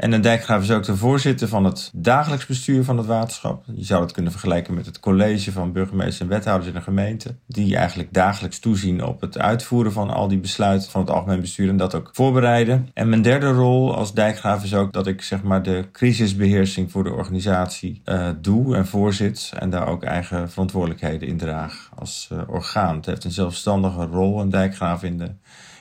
En 0.00 0.12
een 0.12 0.20
dijkgraaf 0.20 0.62
is 0.62 0.70
ook 0.70 0.84
de 0.84 0.96
voorzitter 0.96 1.48
van 1.48 1.64
het 1.64 1.90
dagelijks 1.94 2.46
bestuur 2.46 2.84
van 2.84 2.96
het 2.96 3.06
waterschap. 3.06 3.64
Je 3.74 3.84
zou 3.84 4.02
het 4.02 4.12
kunnen 4.12 4.32
vergelijken 4.32 4.74
met 4.74 4.86
het 4.86 5.00
college 5.00 5.52
van 5.52 5.72
burgemeester 5.72 6.22
en 6.22 6.28
wethouders 6.28 6.70
in 6.70 6.76
een 6.76 6.82
gemeente. 6.82 7.34
Die 7.46 7.76
eigenlijk 7.76 8.12
dagelijks 8.12 8.58
toezien 8.58 9.04
op 9.04 9.20
het 9.20 9.38
uitvoeren 9.38 9.92
van 9.92 10.10
al 10.10 10.28
die 10.28 10.38
besluiten 10.38 10.90
van 10.90 11.00
het 11.00 11.10
algemeen 11.10 11.40
bestuur 11.40 11.68
en 11.68 11.76
dat 11.76 11.94
ook 11.94 12.10
voorbereiden. 12.12 12.88
En 12.94 13.08
mijn 13.08 13.22
derde 13.22 13.50
rol 13.50 13.94
als 13.94 14.14
dijkgraaf 14.14 14.64
is 14.64 14.74
ook 14.74 14.92
dat 14.92 15.06
ik 15.06 15.22
zeg 15.22 15.42
maar 15.42 15.62
de 15.62 15.84
crisisbeheersing 15.92 16.90
voor 16.90 17.04
de 17.04 17.12
organisatie 17.12 18.00
eh, 18.04 18.28
doe 18.40 18.76
en 18.76 18.86
voorzit. 18.86 19.52
En 19.58 19.70
daar 19.70 19.88
ook 19.88 20.02
eigen 20.02 20.50
verantwoordelijkheden 20.50 21.28
in 21.28 21.36
draag 21.36 21.90
als 21.94 22.28
eh, 22.32 22.38
orgaan. 22.46 22.96
Het 22.96 23.06
heeft 23.06 23.24
een 23.24 23.30
zelfstandige 23.30 24.04
rol, 24.04 24.40
een 24.40 24.50
dijkgraaf 24.50 25.02
in 25.02 25.18
de 25.18 25.30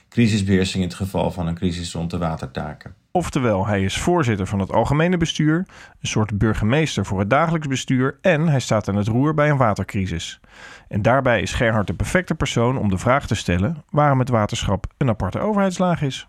crisisbeheersing 0.10 0.84
in 0.84 0.89
het 0.89 0.98
geval 0.98 1.32
van 1.32 1.48
een 1.48 1.56
crisis 1.56 1.93
rond 1.93 2.12
de 2.12 2.17
watertaken. 2.17 2.93
Oftewel, 3.12 3.67
hij 3.67 3.84
is 3.84 3.98
voorzitter 3.98 4.48
van 4.48 4.60
het 4.60 4.72
algemene 4.72 5.17
bestuur, 5.17 5.58
een 6.02 6.08
soort 6.08 6.38
burgemeester 6.38 7.06
voor 7.06 7.19
het 7.19 7.30
dagelijks 7.30 7.67
bestuur 7.67 8.17
en 8.22 8.48
hij 8.48 8.60
staat 8.60 8.88
aan 8.88 8.95
het 8.95 9.08
roer 9.08 9.34
bij 9.34 9.50
een 9.50 9.58
watercrisis. 9.58 10.39
En 10.88 11.02
daarbij 11.02 11.41
is 11.41 11.54
Gerhard 11.54 11.88
de 11.88 11.93
perfecte 11.93 12.36
persoon 12.36 12.78
om 12.78 12.89
de 12.89 12.98
vraag 12.98 13.28
te 13.28 13.36
stellen 13.36 13.84
waarom 13.89 14.19
het 14.19 14.30
waterschap 14.30 14.86
een 14.98 15.10
aparte 15.10 15.39
overheidslaag 15.39 16.02
is. 16.02 16.28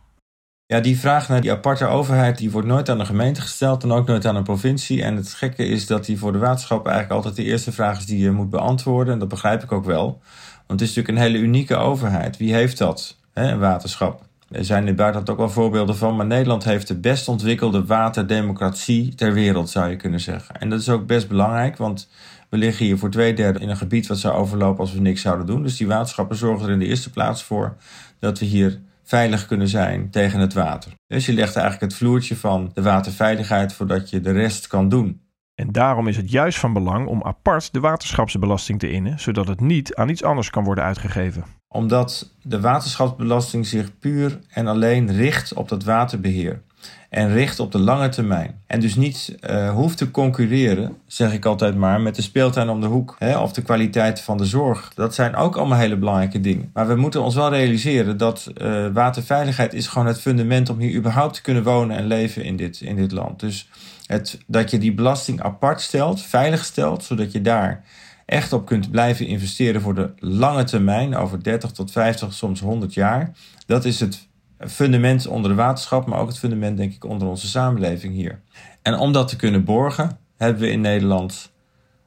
Ja, 0.66 0.80
die 0.80 0.98
vraag 0.98 1.28
naar 1.28 1.40
die 1.40 1.52
aparte 1.52 1.86
overheid 1.86 2.38
die 2.38 2.50
wordt 2.50 2.68
nooit 2.68 2.88
aan 2.88 2.98
de 2.98 3.04
gemeente 3.04 3.40
gesteld 3.40 3.82
en 3.82 3.92
ook 3.92 4.06
nooit 4.06 4.26
aan 4.26 4.36
een 4.36 4.42
provincie. 4.42 5.02
En 5.02 5.16
het 5.16 5.32
gekke 5.32 5.64
is 5.64 5.86
dat 5.86 6.04
die 6.04 6.18
voor 6.18 6.32
de 6.32 6.38
waterschap 6.38 6.86
eigenlijk 6.86 7.14
altijd 7.14 7.36
de 7.36 7.44
eerste 7.44 7.72
vraag 7.72 7.98
is 7.98 8.06
die 8.06 8.18
je 8.18 8.30
moet 8.30 8.50
beantwoorden. 8.50 9.12
En 9.12 9.18
dat 9.18 9.28
begrijp 9.28 9.62
ik 9.62 9.72
ook 9.72 9.84
wel. 9.84 10.20
Want 10.66 10.80
het 10.80 10.88
is 10.90 10.96
natuurlijk 10.96 11.08
een 11.08 11.32
hele 11.32 11.44
unieke 11.44 11.76
overheid. 11.76 12.36
Wie 12.36 12.54
heeft 12.54 12.78
dat, 12.78 13.19
hè, 13.32 13.58
waterschap? 13.58 14.22
Er 14.50 14.64
zijn 14.64 14.80
in 14.80 14.86
het 14.86 14.96
buitenland 14.96 15.30
ook 15.30 15.38
wel 15.38 15.50
voorbeelden 15.50 15.96
van, 15.96 16.16
maar 16.16 16.26
Nederland 16.26 16.64
heeft 16.64 16.88
de 16.88 16.98
best 16.98 17.28
ontwikkelde 17.28 17.84
waterdemocratie 17.84 19.14
ter 19.14 19.32
wereld, 19.32 19.70
zou 19.70 19.90
je 19.90 19.96
kunnen 19.96 20.20
zeggen. 20.20 20.60
En 20.60 20.70
dat 20.70 20.80
is 20.80 20.88
ook 20.88 21.06
best 21.06 21.28
belangrijk, 21.28 21.76
want 21.76 22.08
we 22.48 22.56
liggen 22.56 22.84
hier 22.84 22.98
voor 22.98 23.10
twee 23.10 23.34
derde 23.34 23.58
in 23.58 23.68
een 23.68 23.76
gebied 23.76 24.06
wat 24.06 24.18
zou 24.18 24.34
overlopen 24.34 24.80
als 24.80 24.92
we 24.92 25.00
niks 25.00 25.20
zouden 25.20 25.46
doen. 25.46 25.62
Dus 25.62 25.76
die 25.76 25.86
waterschappen 25.86 26.36
zorgen 26.36 26.66
er 26.66 26.72
in 26.72 26.78
de 26.78 26.86
eerste 26.86 27.10
plaats 27.10 27.42
voor 27.42 27.76
dat 28.18 28.38
we 28.38 28.44
hier 28.44 28.80
veilig 29.04 29.46
kunnen 29.46 29.68
zijn 29.68 30.10
tegen 30.10 30.40
het 30.40 30.52
water. 30.52 30.92
Dus 31.06 31.26
je 31.26 31.32
legt 31.32 31.56
eigenlijk 31.56 31.92
het 31.92 32.00
vloertje 32.00 32.36
van 32.36 32.70
de 32.74 32.82
waterveiligheid 32.82 33.72
voordat 33.72 34.10
je 34.10 34.20
de 34.20 34.32
rest 34.32 34.66
kan 34.66 34.88
doen. 34.88 35.20
En 35.54 35.72
daarom 35.72 36.08
is 36.08 36.16
het 36.16 36.30
juist 36.30 36.58
van 36.58 36.72
belang 36.72 37.06
om 37.06 37.22
apart 37.22 37.72
de 37.72 37.80
waterschapsbelasting 37.80 38.78
te 38.78 38.90
innen, 38.90 39.20
zodat 39.20 39.48
het 39.48 39.60
niet 39.60 39.94
aan 39.94 40.08
iets 40.08 40.24
anders 40.24 40.50
kan 40.50 40.64
worden 40.64 40.84
uitgegeven. 40.84 41.59
Omdat 41.72 42.30
de 42.42 42.60
waterschapsbelasting 42.60 43.66
zich 43.66 43.98
puur 43.98 44.38
en 44.48 44.66
alleen 44.66 45.12
richt 45.12 45.54
op 45.54 45.68
dat 45.68 45.84
waterbeheer. 45.84 46.60
En 47.08 47.32
richt 47.32 47.60
op 47.60 47.72
de 47.72 47.78
lange 47.78 48.08
termijn. 48.08 48.60
En 48.66 48.80
dus 48.80 48.94
niet 48.94 49.36
uh, 49.50 49.70
hoeft 49.70 49.96
te 49.96 50.10
concurreren, 50.10 50.96
zeg 51.06 51.32
ik 51.32 51.44
altijd 51.44 51.76
maar, 51.76 52.00
met 52.00 52.14
de 52.14 52.22
speeltuin 52.22 52.68
om 52.68 52.80
de 52.80 52.86
hoek. 52.86 53.16
Hè, 53.18 53.38
of 53.38 53.52
de 53.52 53.62
kwaliteit 53.62 54.20
van 54.20 54.36
de 54.36 54.44
zorg. 54.44 54.92
Dat 54.94 55.14
zijn 55.14 55.36
ook 55.36 55.56
allemaal 55.56 55.78
hele 55.78 55.96
belangrijke 55.96 56.40
dingen. 56.40 56.70
Maar 56.72 56.88
we 56.88 56.96
moeten 56.96 57.22
ons 57.22 57.34
wel 57.34 57.50
realiseren 57.50 58.16
dat 58.16 58.52
uh, 58.62 58.86
waterveiligheid 58.92 59.74
is 59.74 59.86
gewoon 59.86 60.06
het 60.06 60.20
fundament 60.20 60.68
om 60.68 60.78
hier 60.78 60.94
überhaupt 60.94 61.34
te 61.34 61.42
kunnen 61.42 61.62
wonen 61.62 61.96
en 61.96 62.06
leven 62.06 62.44
in 62.44 62.56
dit, 62.56 62.80
in 62.80 62.96
dit 62.96 63.12
land. 63.12 63.40
Dus 63.40 63.68
het, 64.06 64.38
dat 64.46 64.70
je 64.70 64.78
die 64.78 64.94
belasting 64.94 65.42
apart 65.42 65.80
stelt, 65.80 66.22
veilig 66.22 66.64
stelt, 66.64 67.04
zodat 67.04 67.32
je 67.32 67.40
daar 67.40 67.84
echt 68.30 68.52
op 68.52 68.66
kunt 68.66 68.90
blijven 68.90 69.26
investeren 69.26 69.80
voor 69.80 69.94
de 69.94 70.10
lange 70.18 70.64
termijn, 70.64 71.16
over 71.16 71.42
30 71.42 71.70
tot 71.70 71.90
50, 71.90 72.32
soms 72.32 72.60
100 72.60 72.94
jaar. 72.94 73.32
Dat 73.66 73.84
is 73.84 74.00
het 74.00 74.28
fundament 74.58 75.26
onder 75.26 75.50
de 75.50 75.56
waterschap, 75.56 76.06
maar 76.06 76.18
ook 76.18 76.28
het 76.28 76.38
fundament, 76.38 76.76
denk 76.76 76.92
ik, 76.92 77.04
onder 77.04 77.28
onze 77.28 77.46
samenleving 77.46 78.14
hier. 78.14 78.40
En 78.82 78.98
om 78.98 79.12
dat 79.12 79.28
te 79.28 79.36
kunnen 79.36 79.64
borgen, 79.64 80.18
hebben 80.36 80.62
we 80.62 80.70
in 80.70 80.80
Nederland 80.80 81.52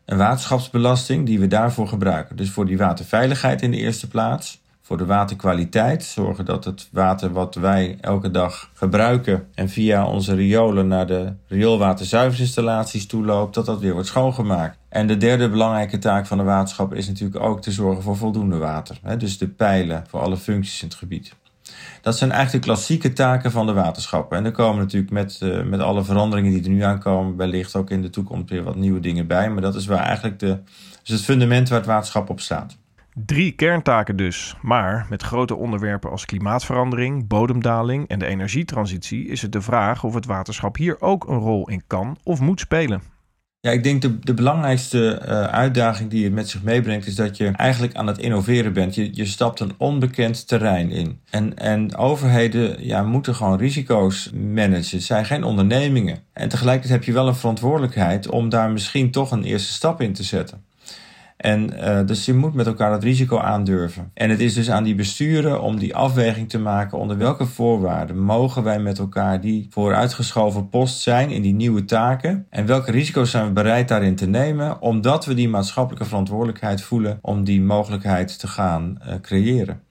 een 0.05 0.17
waterschapsbelasting 0.17 1.25
die 1.25 1.39
we 1.39 1.47
daarvoor 1.47 1.87
gebruiken. 1.87 2.35
Dus 2.35 2.49
voor 2.49 2.65
die 2.65 2.77
waterveiligheid 2.77 3.61
in 3.61 3.71
de 3.71 3.77
eerste 3.77 4.07
plaats. 4.07 4.61
Voor 4.85 4.97
de 4.97 5.05
waterkwaliteit, 5.05 6.03
zorgen 6.03 6.45
dat 6.45 6.65
het 6.65 6.89
water 6.91 7.31
wat 7.31 7.55
wij 7.55 7.97
elke 8.01 8.31
dag 8.31 8.69
gebruiken 8.73 9.47
en 9.53 9.69
via 9.69 10.07
onze 10.07 10.35
riolen 10.35 10.87
naar 10.87 11.07
de 11.07 11.33
rioolwaterzuiveringsinstallaties 11.47 13.05
toeloopt, 13.05 13.53
dat 13.53 13.65
dat 13.65 13.79
weer 13.79 13.93
wordt 13.93 14.07
schoongemaakt. 14.07 14.77
En 14.89 15.07
de 15.07 15.17
derde 15.17 15.49
belangrijke 15.49 15.97
taak 15.97 16.25
van 16.25 16.37
de 16.37 16.43
waterschap 16.43 16.93
is 16.93 17.07
natuurlijk 17.07 17.43
ook 17.43 17.61
te 17.61 17.71
zorgen 17.71 18.03
voor 18.03 18.17
voldoende 18.17 18.57
water. 18.57 18.99
Dus 19.17 19.37
de 19.37 19.47
pijlen 19.47 20.03
voor 20.07 20.19
alle 20.19 20.37
functies 20.37 20.81
in 20.81 20.87
het 20.87 20.97
gebied. 20.97 21.33
Dat 22.01 22.17
zijn 22.17 22.31
eigenlijk 22.31 22.65
de 22.65 22.71
klassieke 22.71 23.13
taken 23.13 23.51
van 23.51 23.65
de 23.65 23.73
waterschappen. 23.73 24.37
En 24.37 24.45
er 24.45 24.51
komen 24.51 24.81
natuurlijk 24.81 25.11
met, 25.11 25.39
uh, 25.43 25.63
met 25.63 25.79
alle 25.79 26.03
veranderingen 26.03 26.51
die 26.51 26.63
er 26.63 26.69
nu 26.69 26.81
aankomen, 26.81 27.37
wellicht 27.37 27.75
ook 27.75 27.89
in 27.89 28.01
de 28.01 28.09
toekomst 28.09 28.49
weer 28.49 28.63
wat 28.63 28.75
nieuwe 28.75 28.99
dingen 28.99 29.27
bij. 29.27 29.49
Maar 29.49 29.61
dat 29.61 29.75
is 29.75 29.85
waar 29.85 30.03
eigenlijk 30.03 30.39
de, 30.39 30.59
is 31.03 31.11
het 31.11 31.21
fundament 31.21 31.69
waar 31.69 31.77
het 31.77 31.87
waterschap 31.87 32.29
op 32.29 32.39
staat. 32.39 32.77
Drie 33.15 33.51
kerntaken 33.51 34.15
dus, 34.15 34.55
maar 34.61 35.05
met 35.09 35.23
grote 35.23 35.55
onderwerpen 35.55 36.09
als 36.09 36.25
klimaatverandering, 36.25 37.27
bodemdaling 37.27 38.07
en 38.07 38.19
de 38.19 38.25
energietransitie 38.25 39.27
is 39.27 39.41
het 39.41 39.51
de 39.51 39.61
vraag 39.61 40.03
of 40.03 40.13
het 40.13 40.25
waterschap 40.25 40.77
hier 40.77 41.01
ook 41.01 41.27
een 41.27 41.37
rol 41.37 41.69
in 41.69 41.83
kan 41.87 42.17
of 42.23 42.39
moet 42.39 42.59
spelen. 42.59 43.01
Ja, 43.59 43.71
ik 43.71 43.83
denk 43.83 44.01
de, 44.01 44.19
de 44.19 44.33
belangrijkste 44.33 45.13
eh, 45.13 45.43
uitdaging 45.43 46.09
die 46.09 46.23
het 46.23 46.33
met 46.33 46.49
zich 46.49 46.63
meebrengt, 46.63 47.07
is 47.07 47.15
dat 47.15 47.37
je 47.37 47.47
eigenlijk 47.47 47.95
aan 47.95 48.07
het 48.07 48.17
innoveren 48.17 48.73
bent. 48.73 48.95
Je, 48.95 49.15
je 49.15 49.25
stapt 49.25 49.59
een 49.59 49.73
onbekend 49.77 50.47
terrein 50.47 50.91
in. 50.91 51.19
En, 51.29 51.57
en 51.57 51.95
overheden 51.95 52.85
ja, 52.85 53.03
moeten 53.03 53.35
gewoon 53.35 53.57
risico's 53.57 54.31
managen. 54.31 54.97
Het 54.97 55.03
zijn 55.03 55.25
geen 55.25 55.43
ondernemingen. 55.43 56.19
En 56.33 56.49
tegelijkertijd 56.49 56.99
heb 56.99 57.03
je 57.03 57.13
wel 57.13 57.27
een 57.27 57.35
verantwoordelijkheid 57.35 58.29
om 58.29 58.49
daar 58.49 58.71
misschien 58.71 59.11
toch 59.11 59.31
een 59.31 59.43
eerste 59.43 59.73
stap 59.73 60.01
in 60.01 60.13
te 60.13 60.23
zetten. 60.23 60.63
En 61.37 61.73
uh, 61.73 62.05
dus 62.05 62.25
je 62.25 62.33
moet 62.33 62.53
met 62.53 62.67
elkaar 62.67 62.89
dat 62.89 63.03
risico 63.03 63.37
aandurven. 63.37 64.11
En 64.13 64.29
het 64.29 64.39
is 64.39 64.53
dus 64.53 64.69
aan 64.71 64.83
die 64.83 64.95
besturen 64.95 65.61
om 65.61 65.79
die 65.79 65.95
afweging 65.95 66.49
te 66.49 66.59
maken 66.59 66.97
onder 66.97 67.17
welke 67.17 67.45
voorwaarden 67.45 68.19
mogen 68.19 68.63
wij 68.63 68.79
met 68.79 68.99
elkaar 68.99 69.41
die 69.41 69.67
vooruitgeschoven 69.69 70.69
post 70.69 71.01
zijn 71.01 71.29
in 71.29 71.41
die 71.41 71.53
nieuwe 71.53 71.85
taken. 71.85 72.45
En 72.49 72.65
welke 72.65 72.91
risico's 72.91 73.31
zijn 73.31 73.45
we 73.45 73.51
bereid 73.51 73.87
daarin 73.87 74.15
te 74.15 74.27
nemen, 74.27 74.81
omdat 74.81 75.25
we 75.25 75.33
die 75.33 75.49
maatschappelijke 75.49 76.07
verantwoordelijkheid 76.07 76.81
voelen 76.81 77.19
om 77.21 77.43
die 77.43 77.61
mogelijkheid 77.61 78.39
te 78.39 78.47
gaan 78.47 78.97
uh, 79.07 79.13
creëren. 79.21 79.81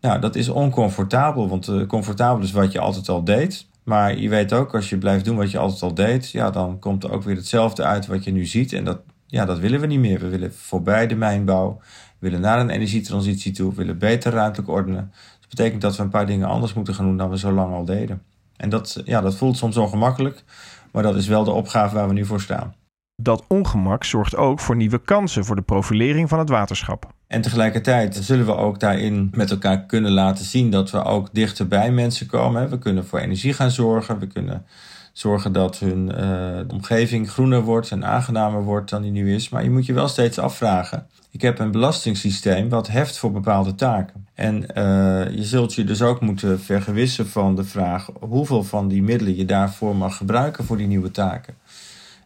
Nou, 0.00 0.20
dat 0.20 0.36
is 0.36 0.48
oncomfortabel, 0.48 1.48
want 1.48 1.68
uh, 1.68 1.86
comfortabel 1.86 2.44
is 2.44 2.52
wat 2.52 2.72
je 2.72 2.80
altijd 2.80 3.08
al 3.08 3.24
deed. 3.24 3.66
Maar 3.84 4.18
je 4.18 4.28
weet 4.28 4.52
ook, 4.52 4.74
als 4.74 4.90
je 4.90 4.98
blijft 4.98 5.24
doen 5.24 5.36
wat 5.36 5.50
je 5.50 5.58
altijd 5.58 5.82
al 5.82 5.94
deed, 5.94 6.30
ja, 6.30 6.50
dan 6.50 6.78
komt 6.78 7.04
er 7.04 7.12
ook 7.12 7.22
weer 7.22 7.36
hetzelfde 7.36 7.82
uit 7.82 8.06
wat 8.06 8.24
je 8.24 8.32
nu 8.32 8.46
ziet. 8.46 8.72
En 8.72 8.84
dat, 8.84 9.00
ja, 9.32 9.44
dat 9.44 9.58
willen 9.58 9.80
we 9.80 9.86
niet 9.86 9.98
meer. 9.98 10.20
We 10.20 10.28
willen 10.28 10.54
voorbij 10.54 11.06
de 11.06 11.14
mijnbouw. 11.14 11.78
We 12.18 12.28
willen 12.28 12.40
naar 12.40 12.60
een 12.60 12.70
energietransitie 12.70 13.52
toe. 13.52 13.70
We 13.70 13.76
willen 13.76 13.98
beter 13.98 14.32
ruimtelijk 14.32 14.70
ordenen. 14.70 15.12
Dat 15.40 15.48
betekent 15.48 15.80
dat 15.80 15.96
we 15.96 16.02
een 16.02 16.08
paar 16.08 16.26
dingen 16.26 16.48
anders 16.48 16.72
moeten 16.72 16.94
gaan 16.94 17.04
doen 17.04 17.16
dan 17.16 17.30
we 17.30 17.38
zo 17.38 17.52
lang 17.52 17.74
al 17.74 17.84
deden. 17.84 18.22
En 18.56 18.68
dat, 18.68 19.02
ja, 19.04 19.20
dat 19.20 19.34
voelt 19.34 19.56
soms 19.56 19.76
ongemakkelijk, 19.76 20.44
maar 20.90 21.02
dat 21.02 21.16
is 21.16 21.26
wel 21.26 21.44
de 21.44 21.50
opgave 21.50 21.94
waar 21.94 22.08
we 22.08 22.14
nu 22.14 22.24
voor 22.24 22.40
staan. 22.40 22.74
Dat 23.16 23.44
ongemak 23.48 24.04
zorgt 24.04 24.36
ook 24.36 24.60
voor 24.60 24.76
nieuwe 24.76 25.02
kansen 25.02 25.44
voor 25.44 25.56
de 25.56 25.62
profilering 25.62 26.28
van 26.28 26.38
het 26.38 26.48
waterschap. 26.48 27.12
En 27.26 27.40
tegelijkertijd 27.40 28.16
zullen 28.16 28.46
we 28.46 28.56
ook 28.56 28.80
daarin 28.80 29.28
met 29.34 29.50
elkaar 29.50 29.86
kunnen 29.86 30.10
laten 30.12 30.44
zien 30.44 30.70
dat 30.70 30.90
we 30.90 31.02
ook 31.02 31.28
dichter 31.32 31.68
bij 31.68 31.92
mensen 31.92 32.26
komen. 32.26 32.70
We 32.70 32.78
kunnen 32.78 33.06
voor 33.06 33.18
energie 33.18 33.52
gaan 33.52 33.70
zorgen. 33.70 34.18
We 34.18 34.26
kunnen 34.26 34.66
zorgen 35.12 35.52
dat 35.52 35.78
hun 35.78 36.12
uh, 36.18 36.60
omgeving 36.68 37.30
groener 37.30 37.62
wordt 37.62 37.90
en 37.90 38.04
aangenamer 38.04 38.62
wordt 38.62 38.90
dan 38.90 39.02
die 39.02 39.10
nu 39.10 39.34
is. 39.34 39.48
Maar 39.48 39.62
je 39.62 39.70
moet 39.70 39.86
je 39.86 39.92
wel 39.92 40.08
steeds 40.08 40.38
afvragen. 40.38 41.06
Ik 41.30 41.42
heb 41.42 41.58
een 41.58 41.70
belastingssysteem 41.70 42.68
wat 42.68 42.88
heft 42.88 43.18
voor 43.18 43.32
bepaalde 43.32 43.74
taken. 43.74 44.26
En 44.34 44.54
uh, 44.62 45.30
je 45.30 45.44
zult 45.44 45.74
je 45.74 45.84
dus 45.84 46.02
ook 46.02 46.20
moeten 46.20 46.60
vergewissen 46.60 47.28
van 47.28 47.56
de 47.56 47.64
vraag 47.64 48.08
hoeveel 48.20 48.62
van 48.62 48.88
die 48.88 49.02
middelen 49.02 49.36
je 49.36 49.44
daarvoor 49.44 49.96
mag 49.96 50.16
gebruiken 50.16 50.64
voor 50.64 50.76
die 50.76 50.86
nieuwe 50.86 51.10
taken. 51.10 51.54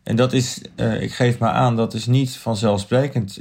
En 0.03 0.17
dat 0.17 0.33
is, 0.33 0.63
uh, 0.77 1.03
ik 1.03 1.13
geef 1.13 1.39
maar 1.39 1.53
aan, 1.53 1.77
dat 1.77 1.95
is 1.95 2.07
niet 2.07 2.37
vanzelfsprekend. 2.37 3.35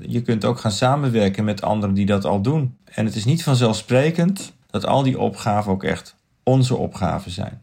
Je 0.00 0.22
kunt 0.24 0.44
ook 0.44 0.58
gaan 0.58 0.70
samenwerken 0.70 1.44
met 1.44 1.62
anderen 1.62 1.94
die 1.94 2.06
dat 2.06 2.24
al 2.24 2.40
doen. 2.40 2.76
En 2.84 3.04
het 3.04 3.14
is 3.14 3.24
niet 3.24 3.42
vanzelfsprekend 3.42 4.52
dat 4.70 4.86
al 4.86 5.02
die 5.02 5.18
opgaven 5.18 5.72
ook 5.72 5.84
echt 5.84 6.14
onze 6.42 6.76
opgaven 6.76 7.30
zijn. 7.30 7.61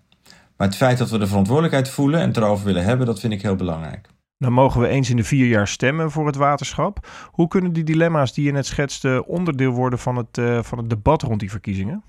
Maar 0.60 0.68
het 0.68 0.78
feit 0.78 0.98
dat 0.98 1.10
we 1.10 1.18
de 1.18 1.28
verantwoordelijkheid 1.28 1.90
voelen 1.90 2.20
en 2.20 2.28
het 2.28 2.38
erover 2.38 2.66
willen 2.66 2.84
hebben, 2.84 3.06
dat 3.06 3.20
vind 3.20 3.34
ik 3.34 3.42
heel 3.42 3.56
belangrijk. 3.56 4.08
Dan 4.38 4.54
mogen 4.54 4.82
we 4.82 4.88
eens 4.88 5.10
in 5.10 5.16
de 5.16 5.24
vier 5.24 5.48
jaar 5.48 5.68
stemmen 5.68 6.12
voor 6.12 6.26
het 6.26 6.36
waterschap. 6.36 7.08
Hoe 7.32 7.48
kunnen 7.48 7.74
die 7.74 7.84
dilemma's 7.84 8.34
die 8.34 8.46
je 8.46 8.52
net 8.52 8.66
schetste 8.66 9.24
onderdeel 9.28 9.72
worden 9.72 10.00
van 10.00 10.16
het, 10.16 10.38
uh, 10.38 10.64
van 10.64 10.78
het 10.78 10.90
debat 10.90 11.22
rond 11.22 11.40
die 11.40 11.50
verkiezingen? 11.50 12.04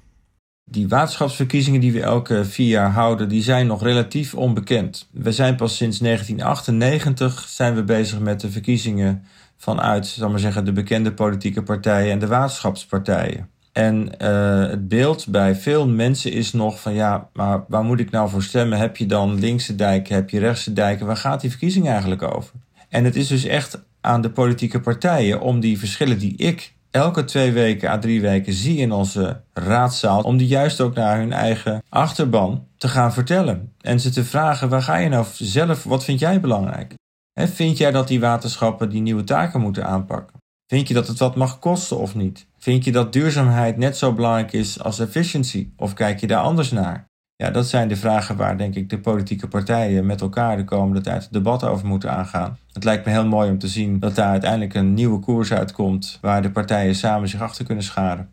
Die 0.65 0.89
waterschapsverkiezingen 0.89 1.81
die 1.81 1.93
we 1.93 2.03
elke 2.03 2.45
vier 2.45 2.69
jaar 2.69 2.91
houden, 2.91 3.29
die 3.29 3.43
zijn 3.43 3.67
nog 3.67 3.83
relatief 3.83 4.35
onbekend. 4.35 5.09
We 5.13 5.33
zijn 5.33 5.57
pas 5.57 5.77
sinds 5.77 5.99
1998 5.99 7.49
zijn 7.49 7.75
we 7.75 7.85
bezig 7.85 8.19
met 8.19 8.41
de 8.41 8.51
verkiezingen 8.51 9.25
vanuit, 9.57 10.07
zal 10.07 10.31
maar 10.31 10.39
zeggen, 10.39 10.65
de 10.65 10.73
bekende 10.73 11.13
politieke 11.13 11.63
partijen 11.63 12.13
en 12.13 12.19
de 12.19 12.27
waterschapspartijen. 12.27 13.51
En 13.73 14.13
uh, 14.23 14.69
het 14.69 14.89
beeld 14.89 15.27
bij 15.29 15.55
veel 15.55 15.89
mensen 15.89 16.33
is 16.33 16.53
nog 16.53 16.81
van 16.81 16.95
ja, 16.95 17.29
maar 17.33 17.65
waar 17.69 17.85
moet 17.85 18.01
ik 18.01 18.11
nou 18.11 18.29
voor 18.29 18.43
stemmen? 18.43 18.79
Heb 18.79 18.97
je 18.97 19.07
dan 19.07 19.39
linkse 19.39 19.75
dijken, 19.75 20.15
heb 20.15 20.31
je 20.31 20.39
rechtse 20.39 20.73
dijken? 20.73 21.07
Waar 21.07 21.17
gaat 21.17 21.41
die 21.41 21.51
verkiezing 21.51 21.89
eigenlijk 21.89 22.23
over? 22.23 22.55
En 22.89 23.05
het 23.05 23.17
is 23.17 23.27
dus 23.27 23.45
echt 23.45 23.83
aan 24.01 24.21
de 24.21 24.31
politieke 24.31 24.81
partijen 24.81 25.41
om 25.41 25.61
die 25.61 25.79
verschillen 25.79 26.19
die 26.19 26.37
ik 26.37 26.73
elke 26.91 27.25
twee 27.25 27.53
weken 27.53 27.91
à 27.91 27.99
drie 27.99 28.21
weken 28.21 28.53
zie 28.53 28.79
in 28.79 28.93
onze 28.93 29.41
raadzaal, 29.53 30.23
om 30.23 30.37
die 30.37 30.47
juist 30.47 30.81
ook 30.81 30.95
naar 30.95 31.19
hun 31.19 31.33
eigen 31.33 31.83
achterban 31.89 32.67
te 32.77 32.89
gaan 32.89 33.13
vertellen. 33.13 33.73
En 33.81 34.01
ze 34.01 34.11
te 34.11 34.25
vragen, 34.25 34.69
waar 34.69 34.83
ga 34.83 34.97
je 34.97 35.09
nou 35.09 35.27
zelf, 35.33 35.85
wat 35.85 36.05
vind 36.05 36.19
jij 36.19 36.41
belangrijk? 36.41 36.95
He, 37.33 37.49
vind 37.49 37.79
jij 37.79 37.91
dat 37.91 38.09
die 38.09 38.21
waterschappen 38.21 38.91
die 38.91 39.01
nieuwe 39.01 39.25
taken 39.25 39.61
moeten 39.61 39.87
aanpakken? 39.87 40.40
Vind 40.71 40.89
je 40.89 40.95
dat 40.95 41.07
het 41.07 41.19
wat 41.19 41.37
mag 41.37 41.59
kosten 41.59 41.99
of 41.99 42.15
niet? 42.15 42.47
Vind 42.59 42.85
je 42.85 42.93
dat 42.93 43.13
duurzaamheid 43.13 43.77
net 43.77 43.97
zo 43.97 44.13
belangrijk 44.13 44.53
is 44.53 44.83
als 44.83 44.99
efficiëntie? 44.99 45.73
Of 45.77 45.95
kijk 45.95 46.21
je 46.21 46.27
daar 46.27 46.43
anders 46.43 46.71
naar? 46.71 47.05
Ja, 47.37 47.51
dat 47.51 47.69
zijn 47.69 47.89
de 47.89 47.97
vragen 47.97 48.37
waar 48.37 48.59
denk 48.59 48.75
ik 48.75 48.91
de 48.91 48.99
politieke 48.99 49.49
partijen 49.49 50.07
met 50.07 50.21
elkaar 50.21 50.57
de 50.57 50.65
komende 50.65 51.01
tijd 51.01 51.23
het 51.23 51.33
debat 51.33 51.65
over 51.65 51.87
moeten 51.87 52.11
aangaan. 52.11 52.59
Het 52.73 52.85
lijkt 52.85 53.05
me 53.05 53.13
heel 53.13 53.27
mooi 53.27 53.51
om 53.51 53.59
te 53.59 53.69
zien 53.69 53.99
dat 53.99 54.15
daar 54.15 54.31
uiteindelijk 54.31 54.75
een 54.75 54.95
nieuwe 54.95 55.19
koers 55.19 55.53
uitkomt 55.53 56.19
waar 56.21 56.43
de 56.43 56.51
partijen 56.51 56.95
samen 56.95 57.29
zich 57.29 57.41
achter 57.41 57.65
kunnen 57.65 57.85
scharen. 57.85 58.31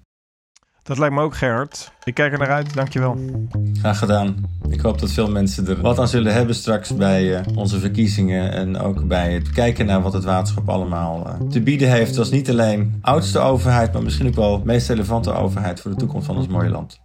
Dat 0.88 0.98
lijkt 0.98 1.16
me 1.16 1.22
ook, 1.22 1.36
Gerard. 1.36 1.92
Ik 2.04 2.14
kijk 2.14 2.32
er 2.32 2.40
naar 2.40 2.52
uit. 2.52 2.74
Dankjewel. 2.74 3.18
Graag 3.80 4.00
gedaan. 4.00 4.36
Ik 4.70 4.82
hoop 4.82 5.00
dat 5.00 5.12
veel 5.12 5.30
mensen 5.30 5.68
er 5.68 5.82
wat 5.82 6.00
aan 6.00 6.08
zullen 6.08 6.34
hebben 6.34 6.56
straks 6.56 6.96
bij 6.96 7.40
uh, 7.40 7.58
onze 7.58 7.80
verkiezingen. 7.80 8.52
En 8.52 8.78
ook 8.80 9.08
bij 9.08 9.34
het 9.34 9.50
kijken 9.50 9.86
naar 9.86 10.02
wat 10.02 10.14
het 10.14 10.24
waterschap 10.24 10.70
allemaal 10.70 11.28
uh, 11.28 11.50
te 11.50 11.62
bieden 11.62 11.90
heeft. 11.90 12.18
Is 12.18 12.30
niet 12.30 12.50
alleen 12.50 12.98
oudste 13.02 13.40
overheid, 13.40 13.94
maar 13.94 14.04
misschien 14.04 14.28
ook 14.28 14.36
wel 14.36 14.62
meest 14.66 14.90
relevante 14.90 15.34
overheid 15.34 15.80
voor 15.80 15.92
de 15.92 15.98
toekomst 15.98 16.26
van 16.26 16.38
ons 16.38 16.48
mooie 16.48 16.70
land. 16.70 17.02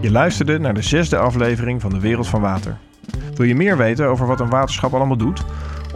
Je 0.00 0.10
luisterde 0.10 0.58
naar 0.58 0.74
de 0.74 0.82
zesde 0.82 1.18
aflevering 1.18 1.80
van 1.80 1.90
De 1.90 2.00
Wereld 2.00 2.26
van 2.26 2.40
Water. 2.40 2.78
Wil 3.34 3.46
je 3.46 3.54
meer 3.54 3.76
weten 3.76 4.06
over 4.06 4.26
wat 4.26 4.40
een 4.40 4.50
waterschap 4.50 4.94
allemaal 4.94 5.16
doet? 5.16 5.44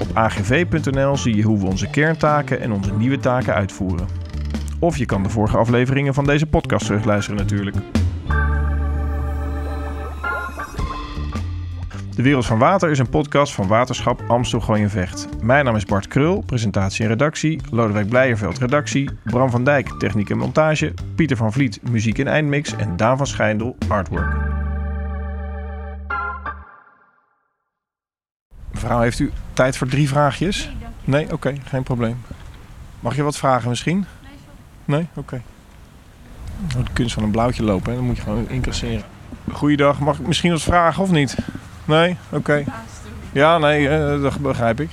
Op 0.00 0.10
agv.nl 0.14 1.16
zie 1.16 1.36
je 1.36 1.42
hoe 1.42 1.58
we 1.58 1.66
onze 1.66 1.90
kerntaken 1.90 2.60
en 2.60 2.72
onze 2.72 2.94
nieuwe 2.94 3.18
taken 3.18 3.54
uitvoeren. 3.54 4.06
Of 4.78 4.96
je 4.96 5.06
kan 5.06 5.22
de 5.22 5.28
vorige 5.28 5.56
afleveringen 5.56 6.14
van 6.14 6.24
deze 6.24 6.46
podcast 6.46 6.86
terugluisteren 6.86 7.38
natuurlijk. 7.40 7.76
De 12.20 12.22
Wereld 12.26 12.46
van 12.46 12.58
Water 12.58 12.90
is 12.90 12.98
een 12.98 13.08
podcast 13.08 13.52
van 13.54 13.66
Waterschap 13.66 14.22
Amstel 14.28 14.60
Gooi 14.60 14.88
Vecht. 14.88 15.28
Mijn 15.42 15.64
naam 15.64 15.76
is 15.76 15.84
Bart 15.84 16.08
Krul, 16.08 16.42
presentatie 16.46 17.04
en 17.04 17.10
redactie. 17.10 17.60
Lodewijk 17.70 18.08
Blijerveld, 18.08 18.58
redactie. 18.58 19.10
Bram 19.24 19.50
van 19.50 19.64
Dijk, 19.64 19.88
techniek 19.98 20.30
en 20.30 20.38
montage. 20.38 20.94
Pieter 21.14 21.36
van 21.36 21.52
Vliet, 21.52 21.80
muziek 21.90 22.18
en 22.18 22.26
eindmix. 22.26 22.76
En 22.76 22.96
Daan 22.96 23.16
van 23.16 23.26
Schijndel, 23.26 23.76
artwork. 23.88 24.49
Mevrouw, 28.82 29.00
heeft 29.00 29.18
u 29.18 29.32
tijd 29.52 29.76
voor 29.76 29.86
drie 29.86 30.08
vraagjes? 30.08 30.70
Nee, 31.04 31.24
oké, 31.24 31.34
okay, 31.34 31.60
geen 31.64 31.82
probleem. 31.82 32.22
Mag 33.00 33.16
je 33.16 33.22
wat 33.22 33.36
vragen 33.36 33.68
misschien? 33.68 34.06
Nee, 34.84 35.06
oké. 35.10 35.18
Okay. 35.18 35.42
Oh, 36.76 36.84
de 36.84 36.92
kunst 36.92 37.14
van 37.14 37.22
een 37.22 37.30
blauwtje 37.30 37.62
lopen, 37.62 37.90
hè? 37.90 37.96
dan 37.96 38.06
moet 38.06 38.16
je 38.16 38.22
gewoon 38.22 38.48
incasseren. 38.48 39.02
Goeiedag, 39.52 39.98
mag 39.98 40.18
ik 40.18 40.26
misschien 40.26 40.50
wat 40.50 40.62
vragen 40.62 41.02
of 41.02 41.10
niet? 41.10 41.36
Nee, 41.84 42.16
oké. 42.28 42.36
Okay. 42.36 42.64
Ja, 43.32 43.58
nee, 43.58 43.82
uh, 43.82 44.22
dat 44.22 44.38
begrijp 44.38 44.80
ik. 44.80 44.90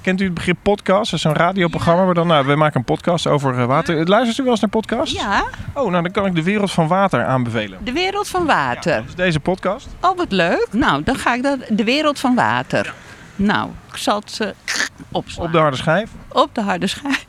Kent 0.00 0.20
u 0.20 0.24
het 0.24 0.34
begrip 0.34 0.56
podcast? 0.62 1.10
Dat 1.10 1.18
is 1.18 1.24
een 1.24 1.34
radioprogramma 1.34 2.04
waar 2.04 2.14
dan, 2.14 2.26
nou, 2.26 2.46
we 2.46 2.54
maken 2.54 2.78
een 2.78 2.84
podcast 2.84 3.26
over 3.26 3.58
uh, 3.58 3.64
water. 3.64 4.08
Luistert 4.08 4.38
u 4.38 4.42
wel 4.42 4.52
eens 4.52 4.60
naar 4.60 4.70
podcasts? 4.70 5.14
Ja. 5.14 5.44
Oh, 5.74 5.90
nou 5.90 6.02
dan 6.02 6.12
kan 6.12 6.26
ik 6.26 6.34
de 6.34 6.42
wereld 6.42 6.70
van 6.70 6.88
water 6.88 7.24
aanbevelen. 7.24 7.78
De 7.84 7.92
wereld 7.92 8.28
van 8.28 8.46
water. 8.46 8.92
Ja, 8.92 8.98
dat 8.98 9.08
is 9.08 9.14
deze 9.14 9.40
podcast. 9.40 9.88
Oh, 10.00 10.16
wat 10.16 10.32
leuk. 10.32 10.68
Nou, 10.70 11.02
dan 11.02 11.16
ga 11.16 11.34
ik 11.34 11.42
dat. 11.42 11.58
De 11.68 11.84
wereld 11.84 12.18
van 12.18 12.34
water. 12.34 12.94
Nou, 13.42 13.70
ik 13.88 13.96
zal 13.96 14.18
het 14.18 14.38
uh, 14.42 14.48
opslaan. 15.10 15.46
Op 15.46 15.52
de 15.52 15.58
harde 15.58 15.76
schijf? 15.76 16.10
Op 16.28 16.54
de 16.54 16.60
harde 16.60 16.86
schijf. 16.86 17.26